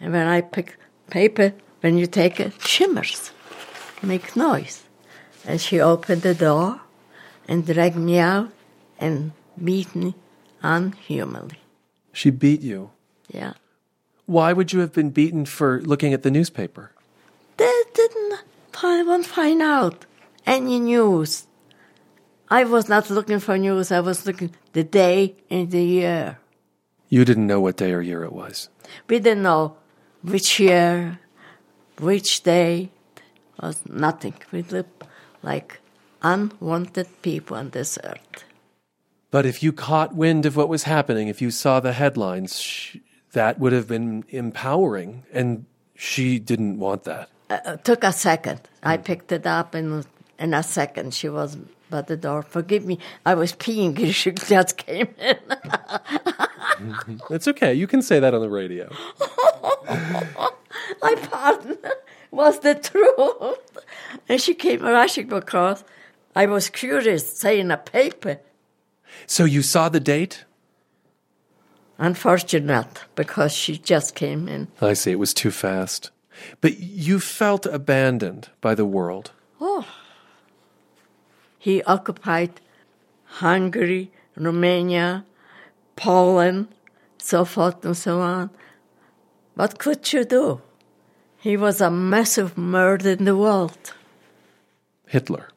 [0.00, 0.78] And when I pick
[1.10, 3.30] paper, when you take it, shimmers,
[4.02, 4.84] make noise.
[5.46, 6.80] And she opened the door
[7.46, 8.48] and dragged me out
[8.98, 10.14] and beat me
[10.62, 11.60] unhumanly.
[12.10, 12.90] She beat you.
[13.28, 13.52] Yeah.
[14.24, 16.92] Why would you have been beaten for looking at the newspaper?
[17.58, 20.06] They didn't find, won't find out
[20.46, 21.46] any news.
[22.54, 23.90] I was not looking for news.
[23.90, 26.38] I was looking the day and the year.
[27.08, 28.68] You didn't know what day or year it was.
[29.08, 29.76] We didn't know
[30.22, 31.18] which year,
[31.98, 32.90] which day.
[33.60, 34.34] Was nothing.
[34.52, 35.04] We lived
[35.42, 35.80] like
[36.22, 38.44] unwanted people on this earth.
[39.32, 42.98] But if you caught wind of what was happening, if you saw the headlines, sh-
[43.32, 45.24] that would have been empowering.
[45.32, 47.30] And she didn't want that.
[47.50, 48.60] Uh, it took a second.
[48.82, 50.06] I picked it up, and
[50.38, 51.56] in a second she was
[51.94, 52.42] by the door.
[52.42, 53.94] Forgive me, I was peeing.
[53.94, 55.38] Because she just came in.
[57.30, 57.72] It's okay.
[57.72, 58.90] You can say that on the radio.
[61.02, 61.78] My pardon
[62.32, 63.84] was the truth.
[64.28, 65.84] And she came rushing because
[66.34, 68.40] I was curious, saying a paper.
[69.26, 70.44] So you saw the date?
[71.98, 74.66] Unfortunate, because she just came in.
[74.80, 75.12] I see.
[75.12, 76.10] It was too fast.
[76.60, 79.30] But you felt abandoned by the world.
[79.60, 79.86] Oh.
[81.64, 82.60] He occupied
[83.40, 85.24] Hungary, Romania,
[85.96, 86.68] Poland,
[87.16, 88.50] so forth and so on.
[89.54, 90.60] What could you do?
[91.38, 93.94] He was a massive murder in the world.
[95.06, 95.48] Hitler.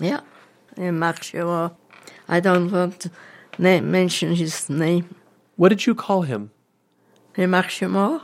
[0.00, 0.20] Yeah,
[0.76, 1.02] in.
[1.02, 3.10] I don't want to
[3.58, 5.06] name, mention his name.
[5.56, 6.52] What did you call him?
[7.34, 8.20] In Maximo?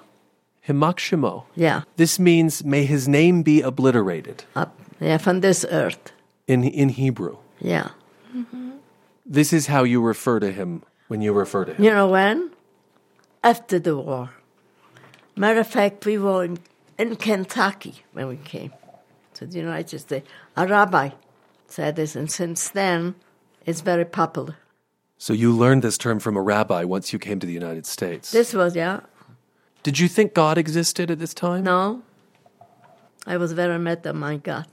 [0.68, 1.46] Himakshimo.
[1.56, 6.12] Yeah, This means may his name be obliterated up, yeah, from this earth.
[6.48, 7.36] In in Hebrew.
[7.60, 7.90] Yeah.
[8.34, 8.70] Mm-hmm.
[9.24, 11.84] This is how you refer to him when you refer to him.
[11.84, 12.50] You know when?
[13.44, 14.30] After the war.
[15.36, 16.58] Matter of fact, we were in,
[16.98, 18.72] in Kentucky when we came
[19.34, 20.28] to the United States.
[20.56, 21.10] A rabbi
[21.68, 23.14] said this, and since then,
[23.64, 24.56] it's very popular.
[25.18, 28.30] So you learned this term from a rabbi once you came to the United States.
[28.32, 29.00] This was, yeah.
[29.82, 31.64] Did you think God existed at this time?
[31.64, 32.02] No.
[33.26, 34.66] I was very mad at my God.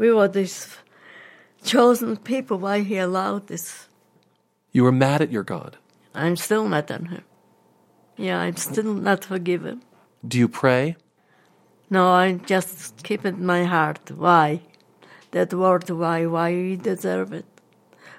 [0.00, 0.78] We were these
[1.62, 2.56] chosen people.
[2.56, 3.86] Why he allowed this?
[4.72, 5.76] You were mad at your God.
[6.14, 7.24] I'm still mad at him.
[8.16, 9.82] Yeah, I'm still not forgiven.
[10.26, 10.96] Do you pray?
[11.90, 14.10] No, I just keep it in my heart.
[14.10, 14.62] Why?
[15.32, 16.24] That word, why?
[16.24, 17.44] Why we deserve it?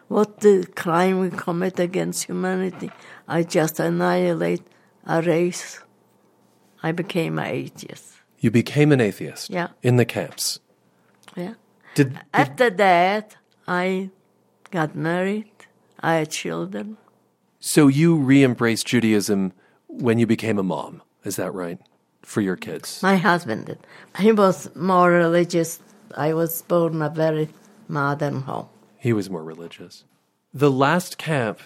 [0.07, 2.91] What the crime we commit against humanity?
[3.27, 4.61] I just annihilate
[5.07, 5.79] a race.
[6.83, 8.21] I became an atheist.
[8.37, 9.49] You became an atheist.
[9.49, 9.69] Yeah.
[9.81, 10.59] In the camps.
[11.35, 11.55] Yeah.
[11.95, 13.35] Did, did After that,
[13.67, 14.09] I
[14.71, 15.47] got married.
[15.99, 16.97] I had children.
[17.59, 19.53] so you re-embraced Judaism
[19.87, 21.01] when you became a mom.
[21.23, 21.77] Is that right?
[22.23, 23.01] For your kids?
[23.03, 23.79] My husband did.
[24.17, 25.79] He was more religious.
[26.17, 27.49] I was born in a very
[27.87, 28.67] modern home.
[28.97, 30.03] He was more religious.
[30.53, 31.59] The last camp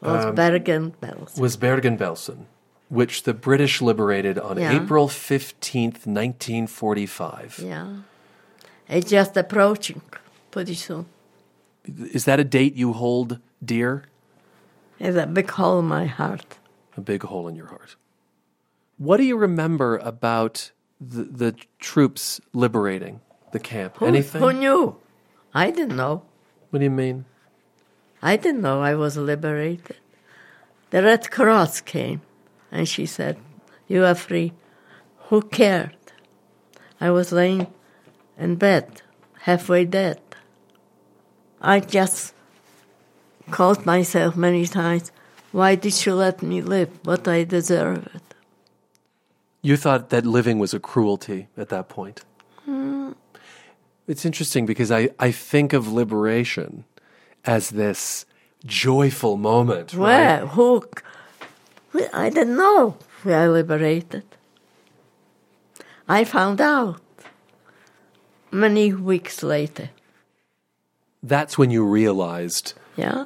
[0.00, 1.38] Was um, Bergen-Belsen.
[1.38, 2.46] was Bergen-Belsen,
[2.88, 4.72] which the British liberated on Yeah.
[4.82, 7.60] April 15th, 1945.
[7.62, 7.96] Yeah.
[8.88, 10.02] It's just approaching
[10.50, 11.06] pretty soon.
[11.86, 14.04] Is that a date you hold dear?
[14.98, 16.58] It's a big hole in my heart.
[16.96, 17.96] A big hole in your heart.
[18.98, 20.70] What do you remember about
[21.00, 23.20] the, the troops liberating
[23.52, 23.96] the camp?
[23.98, 24.40] Who, Anything?
[24.40, 24.96] who knew?
[25.52, 26.22] I didn't know.
[26.70, 27.24] What do you mean?
[28.22, 29.96] I didn't know I was liberated.
[30.90, 32.22] The Red Cross came
[32.70, 33.36] and she said,
[33.88, 34.52] You are free.
[35.28, 35.96] Who cared?
[37.00, 37.66] I was laying
[38.38, 39.02] in bed,
[39.42, 40.20] halfway dead.
[41.60, 42.34] I just
[43.50, 45.12] called myself many times,
[45.52, 46.90] Why did you let me live?
[47.04, 48.34] What I deserved.
[49.62, 52.22] You thought that living was a cruelty at that point.
[52.64, 53.12] Hmm.
[54.06, 56.84] It's interesting because I, I think of liberation
[57.44, 58.26] as this
[58.66, 59.94] joyful moment.
[59.94, 60.42] Where?
[60.42, 60.48] Right?
[60.48, 60.84] Who?
[62.12, 64.24] I didn't know we are liberated.
[66.08, 67.00] I found out
[68.54, 69.90] many weeks later.
[71.22, 73.24] That's when you realized, Yeah?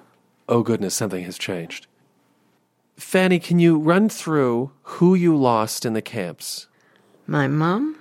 [0.49, 1.87] oh goodness, something has changed.
[2.97, 6.67] Fanny, can you run through who you lost in the camps?
[7.27, 7.97] My mom,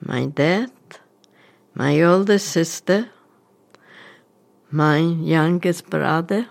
[0.00, 0.70] my dad,
[1.74, 3.10] my older sister,
[4.70, 6.46] my youngest brother,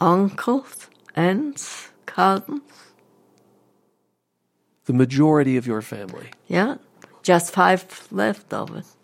[0.00, 2.62] uncles, aunts, cousins.
[4.84, 6.30] The majority of your family.
[6.46, 6.76] Yeah?
[7.28, 8.96] Just five left of us.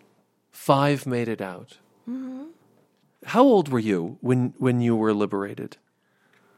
[0.49, 1.77] Five made it out.
[2.09, 2.47] Mhm.
[3.23, 5.77] How old were you when, when you were liberated?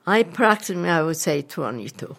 [0.05, 2.15] I approximately, I would say 22.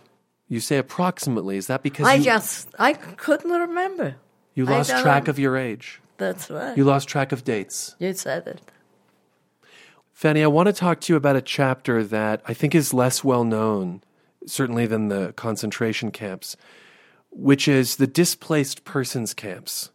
[0.51, 1.57] You say approximately.
[1.57, 4.17] Is that because I you, just, I couldn't remember.
[4.53, 6.03] you lost track of your age?
[6.19, 6.77] That's right.
[6.77, 7.97] You lost track of dates.
[7.99, 8.61] You said it.
[10.13, 13.25] Fanny, I want to talk to you about a chapter that I think is less
[13.25, 14.03] well known,
[14.45, 16.55] certainly than the concentration camps,
[17.31, 19.91] which is the displaced persons camps.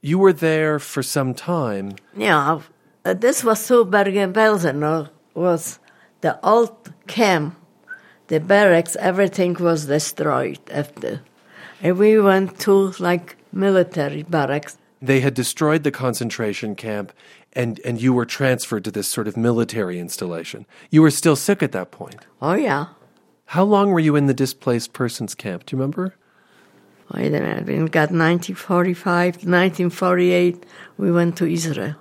[0.00, 1.96] You were there for some time.
[2.16, 2.60] Yeah,
[3.04, 5.78] uh, this was so Bergen-Belsen uh, was
[6.20, 7.56] the old camp,
[8.28, 11.20] the barracks, everything was destroyed after.
[11.82, 14.78] And we went to like military barracks.
[15.02, 17.12] They had destroyed the concentration camp,
[17.52, 20.64] and, and you were transferred to this sort of military installation.
[20.90, 22.26] You were still sick at that point.
[22.40, 22.86] Oh, yeah.
[23.46, 25.66] How long were you in the displaced persons camp?
[25.66, 26.14] Do you remember?
[27.14, 30.66] Wait a minute, we got 1945, 1948,
[30.98, 31.94] we went to Israel.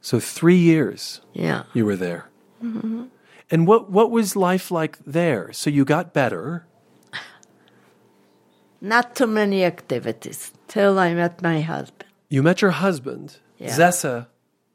[0.00, 1.62] So three years Yeah.
[1.72, 2.22] you were there.
[2.62, 3.08] Mhm.
[3.50, 5.52] And what, what was life like there?
[5.52, 6.66] So you got better.
[8.80, 12.04] Not too many activities till I met my husband.
[12.28, 13.70] You met your husband, Yeah.
[13.78, 14.26] Zessa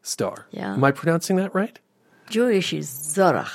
[0.01, 0.45] Star.
[0.51, 0.73] Yeah.
[0.73, 1.79] Am I pronouncing that right?
[2.29, 3.51] Jewish is Zorach.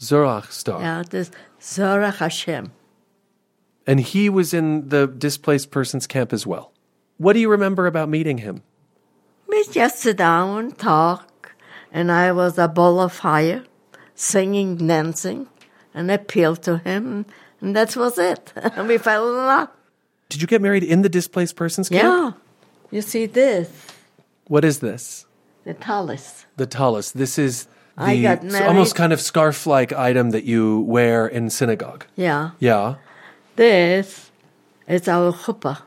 [0.00, 0.80] Zorach Starr.
[0.80, 2.72] Yeah, this Zorach Hashem.
[3.86, 6.72] And he was in the displaced persons camp as well.
[7.18, 8.62] What do you remember about meeting him?
[9.46, 11.54] We just sit down and talk,
[11.92, 13.64] and I was a ball of fire,
[14.14, 15.46] singing, dancing,
[15.94, 17.26] and appealed to him,
[17.60, 18.52] and that was it.
[18.76, 19.68] And we fell in love.
[20.28, 22.02] Did you get married in the displaced persons camp?
[22.02, 22.32] Yeah.
[22.90, 23.70] You see this,
[24.48, 25.26] What is this?
[25.64, 26.46] the tallis.
[26.56, 27.10] The tallis.
[27.12, 27.66] This is
[27.98, 32.04] the almost kind of scarf like item that you wear in synagogue.
[32.14, 32.50] Yeah.
[32.60, 32.96] Yeah.
[33.56, 34.30] This
[34.86, 35.78] is our chuppah.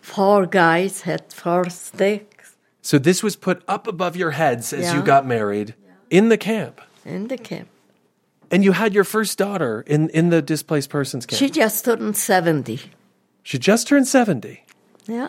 [0.00, 5.02] Four guys had four sticks So this was put up above your heads as you
[5.02, 5.74] got married
[6.10, 6.80] in the camp.
[7.04, 7.68] in the camp.
[8.50, 11.38] And you had your first daughter in, in the displaced persons camp.
[11.38, 12.80] She just turned 70.
[13.42, 14.64] She just turned 70.
[15.06, 15.28] Yeah.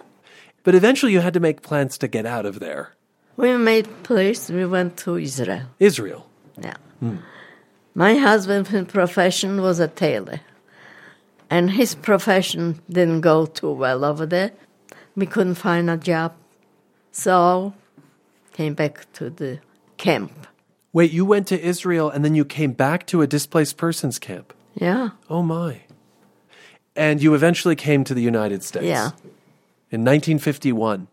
[0.63, 2.93] But eventually you had to make plans to get out of there.
[3.37, 4.49] We made plans.
[4.49, 5.67] we went to Israel.
[5.79, 6.29] Israel.
[6.61, 6.75] Yeah.
[6.99, 7.17] Hmm.
[7.93, 10.41] My husband's profession was a tailor,
[11.49, 14.51] and his profession didn't go too well over there.
[15.15, 16.33] We couldn't find a job,
[17.11, 17.73] so
[18.53, 19.59] came back to the
[19.97, 20.47] camp.
[20.93, 24.53] Wait, you went to Israel and then you came back to a displaced persons camp.
[24.75, 25.81] Yeah, Oh my.
[26.97, 28.85] And you eventually came to the United States.
[28.85, 29.11] Yeah.
[29.91, 31.07] In 1951.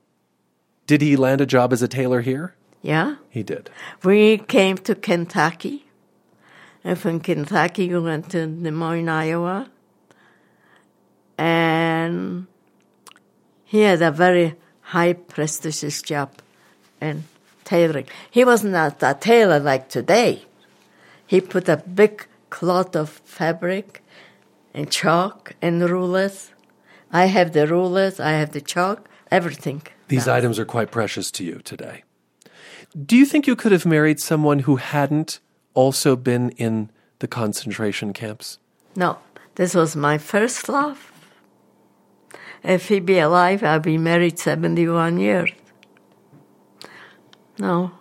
[0.87, 2.55] Did he land a job as a tailor here?
[2.83, 3.16] yeah.
[3.30, 3.70] He did.
[4.05, 5.87] We came to Kentucky,
[6.85, 9.70] and from Kentucky we went to Des Moines, Iowa,
[11.39, 12.47] and
[13.64, 16.30] he had a very high prestigious job
[17.01, 17.24] in
[17.64, 18.07] tailoring.
[18.30, 20.45] He was not a tailor like today.
[21.26, 24.03] He put a big cloth of fabric
[24.74, 26.51] and chalk and rulers.
[27.11, 29.83] I have the rulers, I have the chalk, everything.
[30.09, 32.05] These items are quite precious to you today.
[32.95, 35.41] Do you think you could have married someone who hadn't
[35.72, 38.59] also been in the concentration camps?
[38.97, 39.18] No,
[39.55, 41.12] this was my first love.
[42.63, 45.51] If he be alive, I'll be married 71 years.
[47.59, 47.93] No.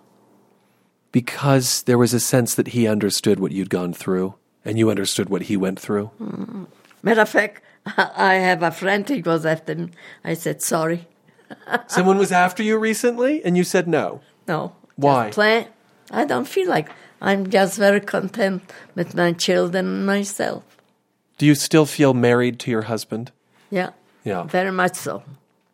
[1.11, 5.29] Because there was a sense that he understood what you'd gone through and you understood
[5.29, 6.11] what he went through?
[6.21, 6.67] Mm.
[7.03, 7.61] Matter of fact,
[7.97, 9.89] I have a friend, he was after me.
[10.23, 11.07] I said, sorry.
[11.87, 14.21] Someone was after you recently and you said no?
[14.47, 14.75] No.
[14.95, 15.31] Why?
[15.31, 15.67] Play.
[16.11, 16.89] I don't feel like
[17.19, 18.63] I'm just very content
[18.95, 20.63] with my children and myself.
[21.37, 23.31] Do you still feel married to your husband?
[23.69, 23.91] Yeah.
[24.23, 24.43] Yeah.
[24.43, 25.23] Very much so.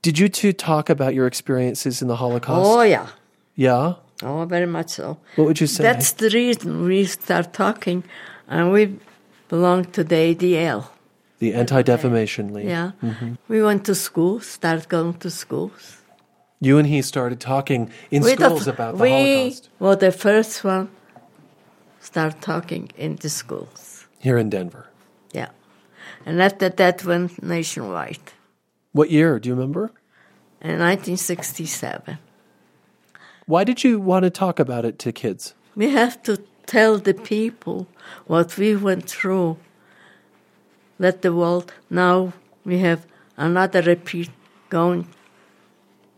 [0.01, 2.69] Did you two talk about your experiences in the Holocaust?
[2.69, 3.07] Oh, yeah.
[3.55, 3.95] Yeah?
[4.23, 5.17] Oh, very much so.
[5.35, 5.83] What would you say?
[5.83, 8.03] That's the reason we start talking,
[8.47, 8.97] and we
[9.49, 10.87] belong to the ADL.
[11.39, 12.67] The Anti Defamation League.
[12.67, 12.91] Yeah.
[13.03, 13.35] Mm-hmm.
[13.47, 16.01] We went to school, started going to schools.
[16.59, 19.69] You and he started talking in We schools the, about the we Holocaust.
[19.79, 20.89] were the first one
[21.99, 24.07] start talking in the schools.
[24.19, 24.87] Here in Denver.
[25.31, 25.49] Yeah.
[26.25, 28.31] And after that went nationwide.
[28.97, 29.39] What year?
[29.39, 29.91] Do you remember?
[30.59, 32.17] In 1967.
[33.45, 35.53] Why did you want to talk about it to kids?
[35.75, 37.85] We have to tell the people
[38.25, 39.57] what we went through.
[40.97, 42.33] Let the world now
[42.65, 43.05] we have
[43.37, 44.31] another repeat
[44.71, 45.07] going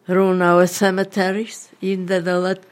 [0.06, 2.64] through our cemeteries, even that they let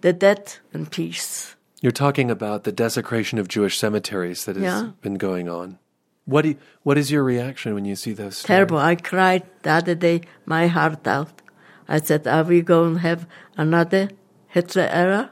[0.00, 1.54] the dead in peace.
[1.80, 4.90] You're talking about the desecration of Jewish cemeteries that has Yeah.
[5.00, 5.78] been going on.
[6.26, 8.46] What do you, what is your reaction when you see those stories?
[8.46, 8.78] Terrible.
[8.78, 11.42] I cried the other day, my heart out.
[11.88, 14.08] I said, Are we going to have another
[14.48, 15.30] Hitler era?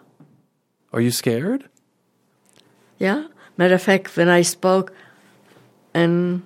[0.93, 1.68] Are you scared?
[2.99, 3.28] Yeah.
[3.57, 4.93] Matter of fact, when I spoke
[5.95, 6.43] in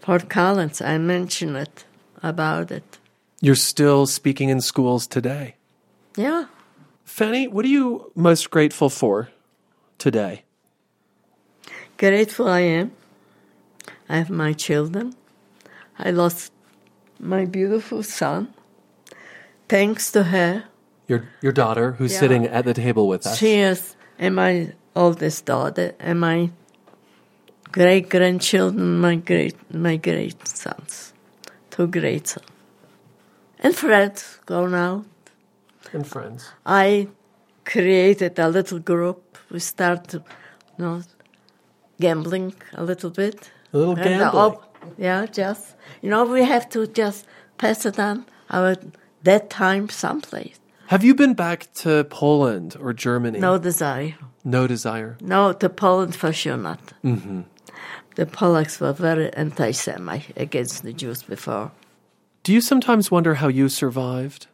[0.00, 1.84] Fort Collins, I mentioned it
[2.22, 2.98] about it.
[3.40, 5.56] You're still speaking in schools today.
[6.16, 6.46] Yeah.
[7.04, 9.30] Fanny, what are you most grateful for
[9.98, 10.42] today?
[11.96, 12.92] Grateful I am.
[14.12, 15.14] I have my children.
[15.98, 16.52] I lost
[17.18, 18.48] my beautiful son.
[19.68, 20.64] Thanks to her.
[21.08, 22.20] Your your daughter, who's Yeah.
[22.20, 23.38] sitting at the table with us.
[23.38, 26.50] She is, and my oldest daughter, and my
[27.72, 31.14] great grandchildren, my great my great sons,
[31.70, 32.46] two great sons,
[33.64, 35.04] and friends going out.
[35.94, 36.50] and friends.
[36.66, 37.08] I
[37.64, 39.38] created a little group.
[39.50, 40.22] We started,
[40.78, 41.02] you know,
[42.00, 43.50] gambling a little bit.
[43.72, 44.56] A little uh, gambling.
[44.98, 47.26] yeah, just you know, we have to just
[47.58, 48.76] pass it on our
[49.22, 50.58] that time someplace.
[50.88, 53.38] Have you been back to Poland or Germany?
[53.38, 54.14] No desire.
[54.44, 55.16] No desire.
[55.20, 56.80] No, to Poland for sure not.
[57.02, 57.42] hmm
[58.16, 61.70] The Polacks were very anti-Semite against the Jews before.
[62.42, 64.48] Do you sometimes wonder how you survived?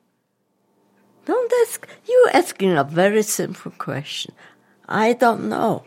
[1.24, 1.88] Don't ask.
[2.06, 4.34] You're asking a very simple question.
[4.88, 5.82] I don't know.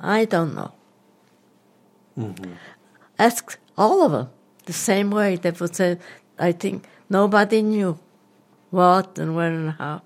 [0.00, 0.72] I don't know.
[2.18, 2.52] Mm-hmm.
[3.18, 4.30] Ask all of them
[4.66, 5.36] the same way.
[5.36, 5.98] They would say,
[6.38, 7.98] I think nobody knew
[8.70, 10.02] what and when and how.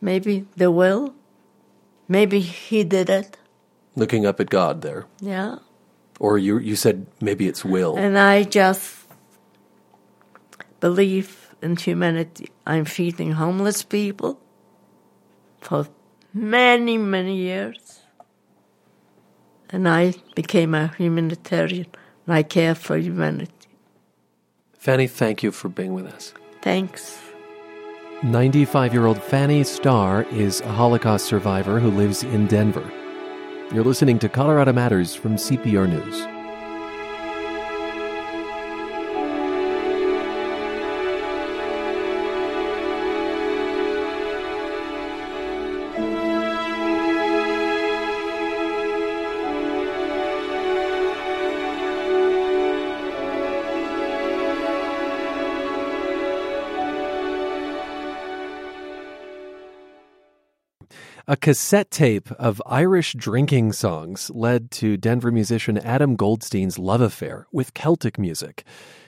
[0.00, 1.14] Maybe the will.
[2.08, 3.38] Maybe he did it.
[3.96, 5.06] Looking up at God there.
[5.20, 5.58] Yeah.
[6.18, 7.96] Or you you said maybe it's will.
[7.96, 9.06] And I just
[10.80, 12.50] believe in humanity.
[12.66, 14.40] I'm feeding homeless people
[15.60, 15.86] for
[16.34, 18.01] many, many years.
[19.72, 21.86] And I became a humanitarian.
[22.26, 23.50] And I care for humanity.
[24.74, 26.34] Fanny, thank you for being with us.
[26.60, 27.18] Thanks.
[28.22, 32.88] 95 year old Fanny Starr is a Holocaust survivor who lives in Denver.
[33.72, 36.41] You're listening to Colorado Matters from CPR News.
[61.32, 67.46] A cassette tape of Irish drinking songs led to Denver musician Adam Goldstein's love affair
[67.50, 68.64] with Celtic music.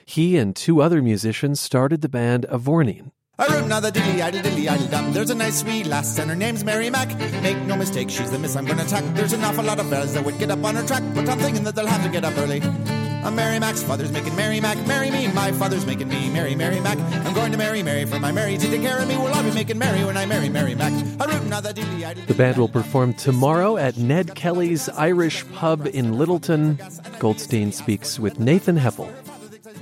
[0.07, 3.11] He and two other musicians started the band Avourneen.
[3.37, 3.91] A root now the
[4.23, 5.13] idle dilly idle dum.
[5.13, 7.09] There's a nice wee lass and her name's Mary Mac.
[7.43, 9.03] Make no mistake, she's the miss I'm gonna attack.
[9.13, 11.37] There's an awful lot of fellas that would get up on her track, but I'm
[11.37, 12.59] thinking that they'll have to get up early.
[13.25, 14.77] I'm Mary Mac's father's making Mary Mac.
[14.85, 16.99] Marry me, my father's making me Mary Mary Mac.
[17.25, 19.17] I'm going to marry Mary for my Mary to take care of me.
[19.17, 20.93] Well, I'll be making Mary when I marry Mary Mac.
[20.93, 21.73] A rootin' on the
[22.27, 26.77] The band will perform tomorrow at Ned Kelly's Irish Pub in Littleton.
[27.17, 29.11] Goldstein speaks with Nathan Heffel.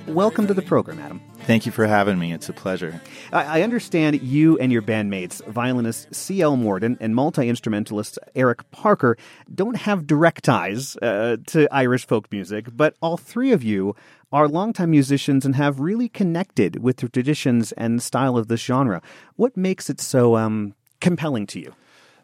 [0.08, 1.20] Welcome to the program, Adam.
[1.46, 2.32] Thank you for having me.
[2.32, 3.02] It's a pleasure.
[3.34, 6.56] I, understand you and your bandmates, violinist C.L.
[6.56, 9.18] Morden and multi instrumentalist Eric Parker,
[9.54, 13.94] don't have direct ties uh, to Irish folk music, but all three of you
[14.32, 19.02] are longtime musicians and have really connected with the traditions and style of this genre.
[19.36, 21.74] What makes it so um, compelling to you?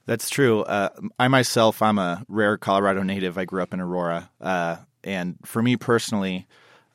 [0.06, 0.62] That's true.
[0.62, 0.90] Uh,
[1.20, 3.38] I myself, I'm a rare Colorado native.
[3.38, 4.30] I grew up in Aurora.
[4.40, 6.48] Uh, and for me personally,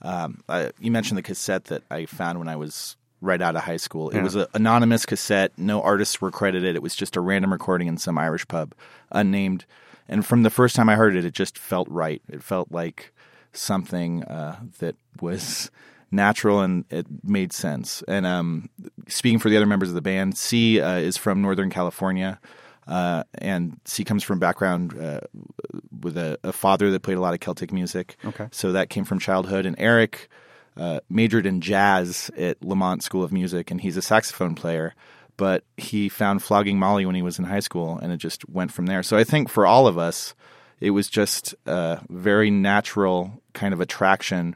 [0.04, 3.62] um, I, you mentioned the cassette that I found when I was right out of
[3.62, 4.10] high school.
[4.10, 4.22] It Yeah.
[4.22, 5.52] was an anonymous cassette.
[5.56, 6.76] No artists were credited.
[6.76, 8.74] It was just a random recording in some Irish pub,
[9.10, 9.64] unnamed.
[10.08, 12.20] And from the first time I heard it, it just felt right.
[12.28, 13.12] It felt like
[13.54, 15.70] something uh, that was
[16.10, 18.02] natural and it made sense.
[18.06, 18.68] And um,
[19.08, 22.38] speaking for the other members of the band, C uh, is from Northern California.
[22.86, 25.20] Uh, and she comes from background uh,
[26.02, 28.16] with a, a father that played a lot of Celtic music.
[28.24, 28.48] Okay.
[28.52, 29.66] So that came from childhood.
[29.66, 30.28] And Eric
[30.76, 34.94] uh, majored in jazz at Lamont School of Music, and he's a saxophone player.
[35.36, 38.72] But he found flogging Molly when he was in high school, and it just went
[38.72, 39.02] from there.
[39.02, 40.34] So I think for all of us,
[40.80, 44.54] it was just a very natural kind of attraction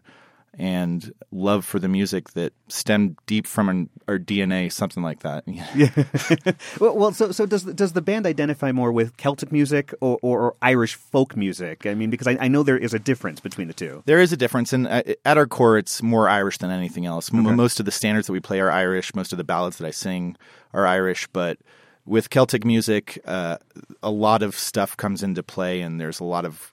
[0.58, 5.44] and love for the music that stemmed deep from an, our DNA, something like that.
[5.74, 5.90] Yeah.
[6.80, 10.40] well, well, so so does does the band identify more with Celtic music or, or,
[10.40, 11.86] or Irish folk music?
[11.86, 14.02] I mean, because I, I know there is a difference between the two.
[14.06, 17.32] There is a difference, and uh, at our core, it's more Irish than anything else.
[17.32, 17.38] Okay.
[17.38, 19.14] Most of the standards that we play are Irish.
[19.14, 20.36] Most of the ballads that I sing
[20.72, 21.58] are Irish, but
[22.06, 23.58] with Celtic music, uh,
[24.02, 26.72] a lot of stuff comes into play, and there's a lot of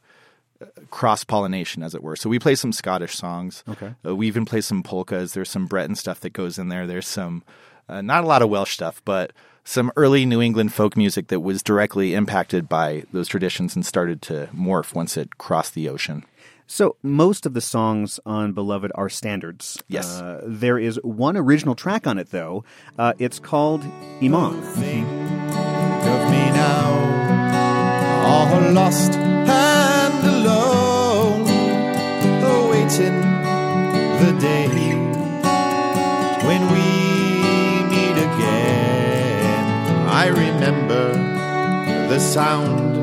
[0.90, 2.16] cross pollination, as it were.
[2.16, 3.64] So we play some Scottish songs.
[3.68, 3.94] Okay.
[4.06, 5.34] Uh, we even play some polkas.
[5.34, 6.88] There's some Breton stuff that goes in there.
[6.88, 7.44] There's some,
[7.90, 9.34] uh, not a lot of Welsh stuff, but
[9.64, 14.22] some early New England folk music that was directly impacted by those traditions and started
[14.24, 16.24] to morph once it crossed the ocean.
[16.68, 19.82] So most of the songs on Beloved are standards.
[19.88, 20.20] Yes.
[20.20, 22.64] Uh, there is one original track on it, though.
[22.98, 23.84] Uh, it's called
[24.22, 24.62] Imam.
[33.00, 33.22] Awaiting
[34.20, 34.68] the day
[36.46, 36.86] when we
[37.90, 40.08] meet again.
[40.08, 41.14] I remember
[42.10, 42.96] the sound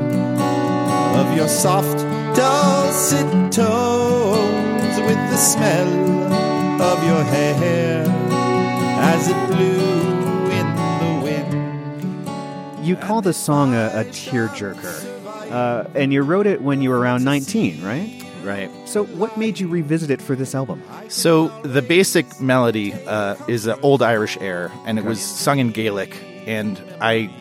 [1.17, 1.97] of your soft,
[2.35, 8.05] dulcet tones with the smell of your hair
[8.99, 12.85] as it blew in the wind.
[12.85, 16.99] You call this song a, a tearjerker, uh, and you wrote it when you were
[16.99, 18.22] around 19, right?
[18.43, 18.69] Right.
[18.87, 20.83] So what made you revisit it for this album?
[21.07, 25.71] So the basic melody uh, is an old Irish air, and it was sung in
[25.71, 26.21] Gaelic.
[26.45, 27.33] And I,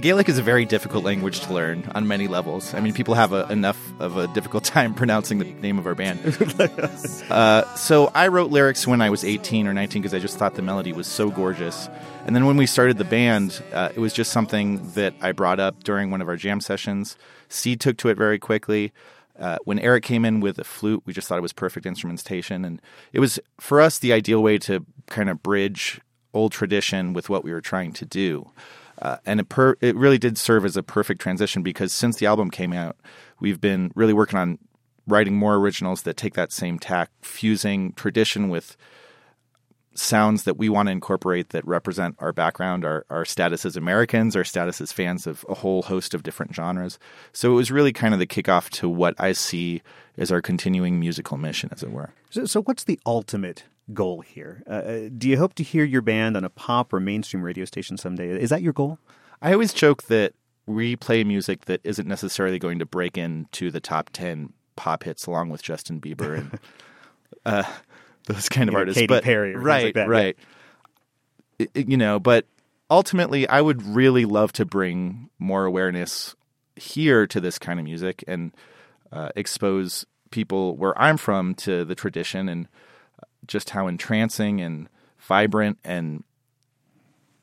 [0.00, 2.74] Gaelic is a very difficult language to learn on many levels.
[2.74, 5.94] I mean, people have a, enough of a difficult time pronouncing the name of our
[5.94, 6.20] band.
[7.30, 10.56] uh, so I wrote lyrics when I was 18 or 19 because I just thought
[10.56, 11.88] the melody was so gorgeous.
[12.26, 15.58] And then when we started the band, uh, it was just something that I brought
[15.58, 17.16] up during one of our jam sessions.
[17.48, 18.92] C took to it very quickly.
[19.38, 22.64] Uh, when Eric came in with a flute, we just thought it was perfect instrumentation,
[22.64, 22.80] and
[23.12, 26.00] it was for us the ideal way to kind of bridge
[26.32, 28.50] old tradition with what we were trying to do.
[29.00, 32.26] Uh, and it, per- it really did serve as a perfect transition because since the
[32.26, 32.96] album came out,
[33.40, 34.58] we've been really working on
[35.06, 38.76] writing more originals that take that same tack, fusing tradition with
[39.94, 44.36] sounds that we want to incorporate that represent our background, our, our status as Americans,
[44.36, 46.98] our status as fans of a whole host of different genres.
[47.32, 49.82] So it was really kind of the kickoff to what I see
[50.16, 52.10] as our continuing musical mission, as it were.
[52.30, 54.62] So, so what's the ultimate goal here?
[54.68, 57.64] Uh, Uh, do you hope to hear your band on a pop or mainstream radio
[57.64, 58.28] station someday?
[58.30, 58.98] Is that your goal?
[59.40, 60.34] I always joke that
[60.66, 65.26] we play music that isn't necessarily going to break into the top 10 pop hits
[65.26, 66.58] along with Justin Bieber and
[67.46, 67.64] uh,
[68.26, 68.96] those kind of You know, artists.
[69.00, 70.36] Katy but, Perry or right, like that, right.
[71.60, 72.46] I- I- you know, but
[72.90, 76.34] ultimately, I would really love to bring more awareness
[76.76, 78.52] here to this kind of music and
[79.12, 82.66] uh, expose people where I'm from to the tradition and
[83.46, 86.24] just how entrancing and vibrant and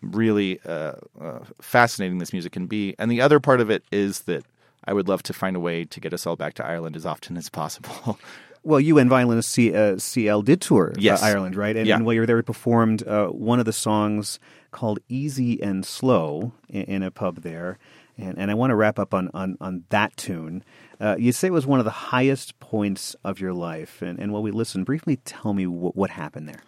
[0.02, 2.96] really uh, uh, fascinating this music can be.
[3.00, 4.44] And the other part of it is that
[4.84, 7.06] I would love to find a way to get us all back to Ireland as
[7.06, 8.20] often as possible.
[8.64, 10.94] Well, you and violinist C, uh, CL did tour
[11.24, 11.76] uh, Ireland, right?
[11.76, 11.96] And, Yeah.
[11.96, 14.40] and while you were there, you performed uh, one of the songs
[14.70, 17.80] called "Easy and Slow" in, in a pub there.
[18.18, 20.64] And, and I want to wrap up on, on, on that tune.
[21.00, 24.02] Uh, you say it was one of the highest points of your life.
[24.04, 26.62] And, and while we listen, briefly tell me what, what happened there.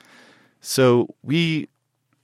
[0.62, 1.68] So we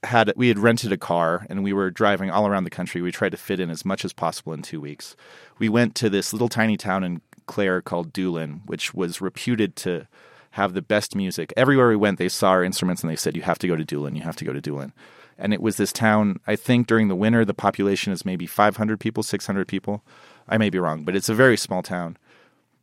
[0.02, 3.02] had we had rented a car and we were driving all around the country.
[3.02, 5.14] We tried to fit in as much as possible in two weeks.
[5.58, 10.06] We went to this little tiny town in Clare called Doolin, which was reputed to
[10.52, 11.52] have the best music.
[11.56, 13.84] Everywhere we went, they saw our instruments and they said, "You have to go to
[13.84, 14.16] Doolin.
[14.16, 14.92] You have to go to Doolin."
[15.38, 16.40] And it was this town.
[16.46, 20.02] I think during the winter, the population is maybe 500 people, 600 people.
[20.48, 22.18] I may be wrong, but it's a very small town.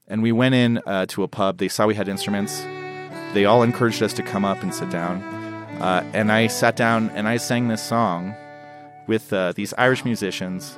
[0.08, 1.58] And we went in uh, to a pub.
[1.58, 2.62] They saw we had instruments.
[3.34, 5.22] They all encouraged us to come up and sit down.
[5.82, 8.34] Uh, and I sat down and I sang this song
[9.06, 10.78] with uh, these Irish musicians,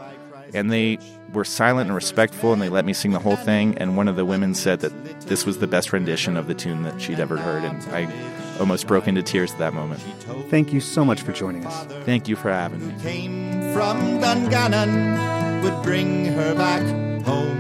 [0.54, 1.00] and they
[1.34, 3.78] were silent and respectful, and they let me sing the whole thing.
[3.78, 6.84] And one of the women said that this was the best rendition of the tune
[6.84, 8.12] that she'd ever heard, and I
[8.60, 10.02] almost broke into tears at that moment.
[10.50, 11.86] Thank you so much for joining us.
[12.04, 12.94] Thank you for having me.
[13.02, 16.84] Came from Dungannon would bring her back
[17.26, 17.58] home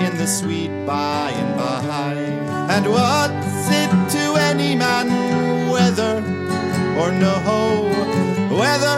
[0.00, 2.14] in the sweet by and by.
[2.74, 6.18] And what's it to any man whether
[6.98, 7.34] or no,
[8.50, 8.96] whether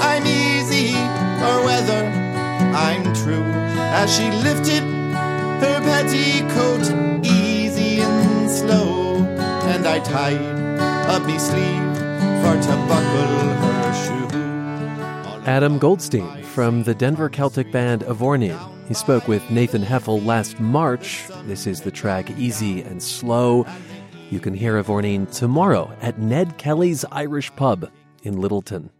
[0.00, 2.27] I'm easy or whether
[2.74, 3.42] I'm true?
[3.42, 10.40] As she lifted her petticoat easy and slow, and I tied
[11.08, 11.96] up me sleeve
[12.42, 13.26] for to buckle
[13.64, 14.38] her shoe.
[15.46, 18.58] Adam Goldstein from the Denver Celtic band Avourneen.
[18.86, 21.26] He spoke with Nathan Heffel last March.
[21.44, 23.66] This is the track Easy and Slow.
[24.30, 27.90] You can hear Avourneen tomorrow at Ned Kelly's Irish Pub
[28.22, 28.90] in Littleton.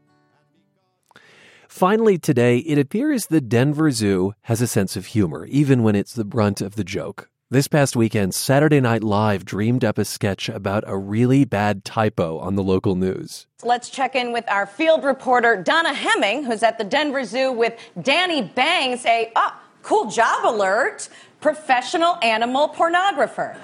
[1.68, 6.14] Finally, today, it appears the Denver Zoo has a sense of humor, even when it's
[6.14, 7.28] the brunt of the joke.
[7.50, 12.38] This past weekend, Saturday Night Live dreamed up a sketch about a really bad typo
[12.38, 13.46] on the local news.
[13.62, 17.78] Let's check in with our field reporter, Donna Hemming, who's at the Denver Zoo with
[18.00, 21.10] Danny Bangs, a ah, cool job alert,
[21.40, 23.56] professional animal pornographer.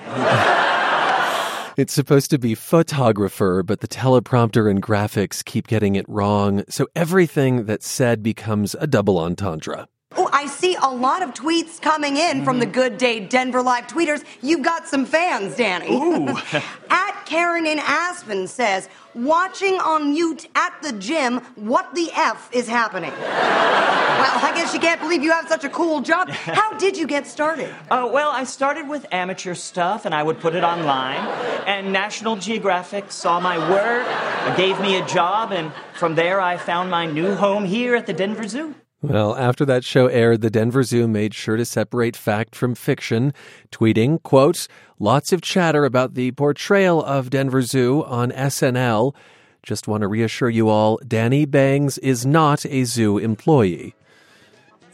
[1.85, 6.87] It's supposed to be photographer, but the teleprompter and graphics keep getting it wrong, so
[6.95, 9.89] everything that's said becomes a double entendre.
[10.17, 13.87] Oh, I see a lot of tweets coming in from the Good Day Denver Live
[13.89, 14.25] tweeters.
[14.43, 15.93] You've got some fans, Danny.
[15.93, 16.29] Ooh.
[16.91, 22.69] at Karen in Aspen says, watching on mute at the gym, what the F is
[22.69, 23.11] happening?
[23.19, 26.29] well, I guess you can't believe you have such a cool job.
[26.29, 27.75] How did you get started?
[27.91, 31.27] Uh, well, I started with amateur stuff and I would put it online.
[31.67, 36.91] And National Geographic saw my work, gave me a job, and from there I found
[36.91, 38.75] my new home here at the Denver Zoo.
[39.07, 43.35] Well, after that show aired, the Denver Zoo made sure to separate fact from fiction,
[43.71, 44.67] tweeting, quote,
[44.99, 49.15] lots of chatter about the portrayal of Denver Zoo on SNL.
[49.63, 53.95] Just want to reassure you all, Danny Bangs is not a zoo employee.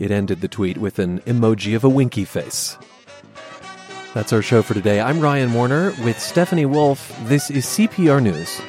[0.00, 2.76] It ended the tweet with an emoji of a winky face.
[4.12, 5.00] That's our show for today.
[5.00, 7.16] I'm Ryan Warner with Stephanie Wolf.
[7.28, 8.60] This is CPR News.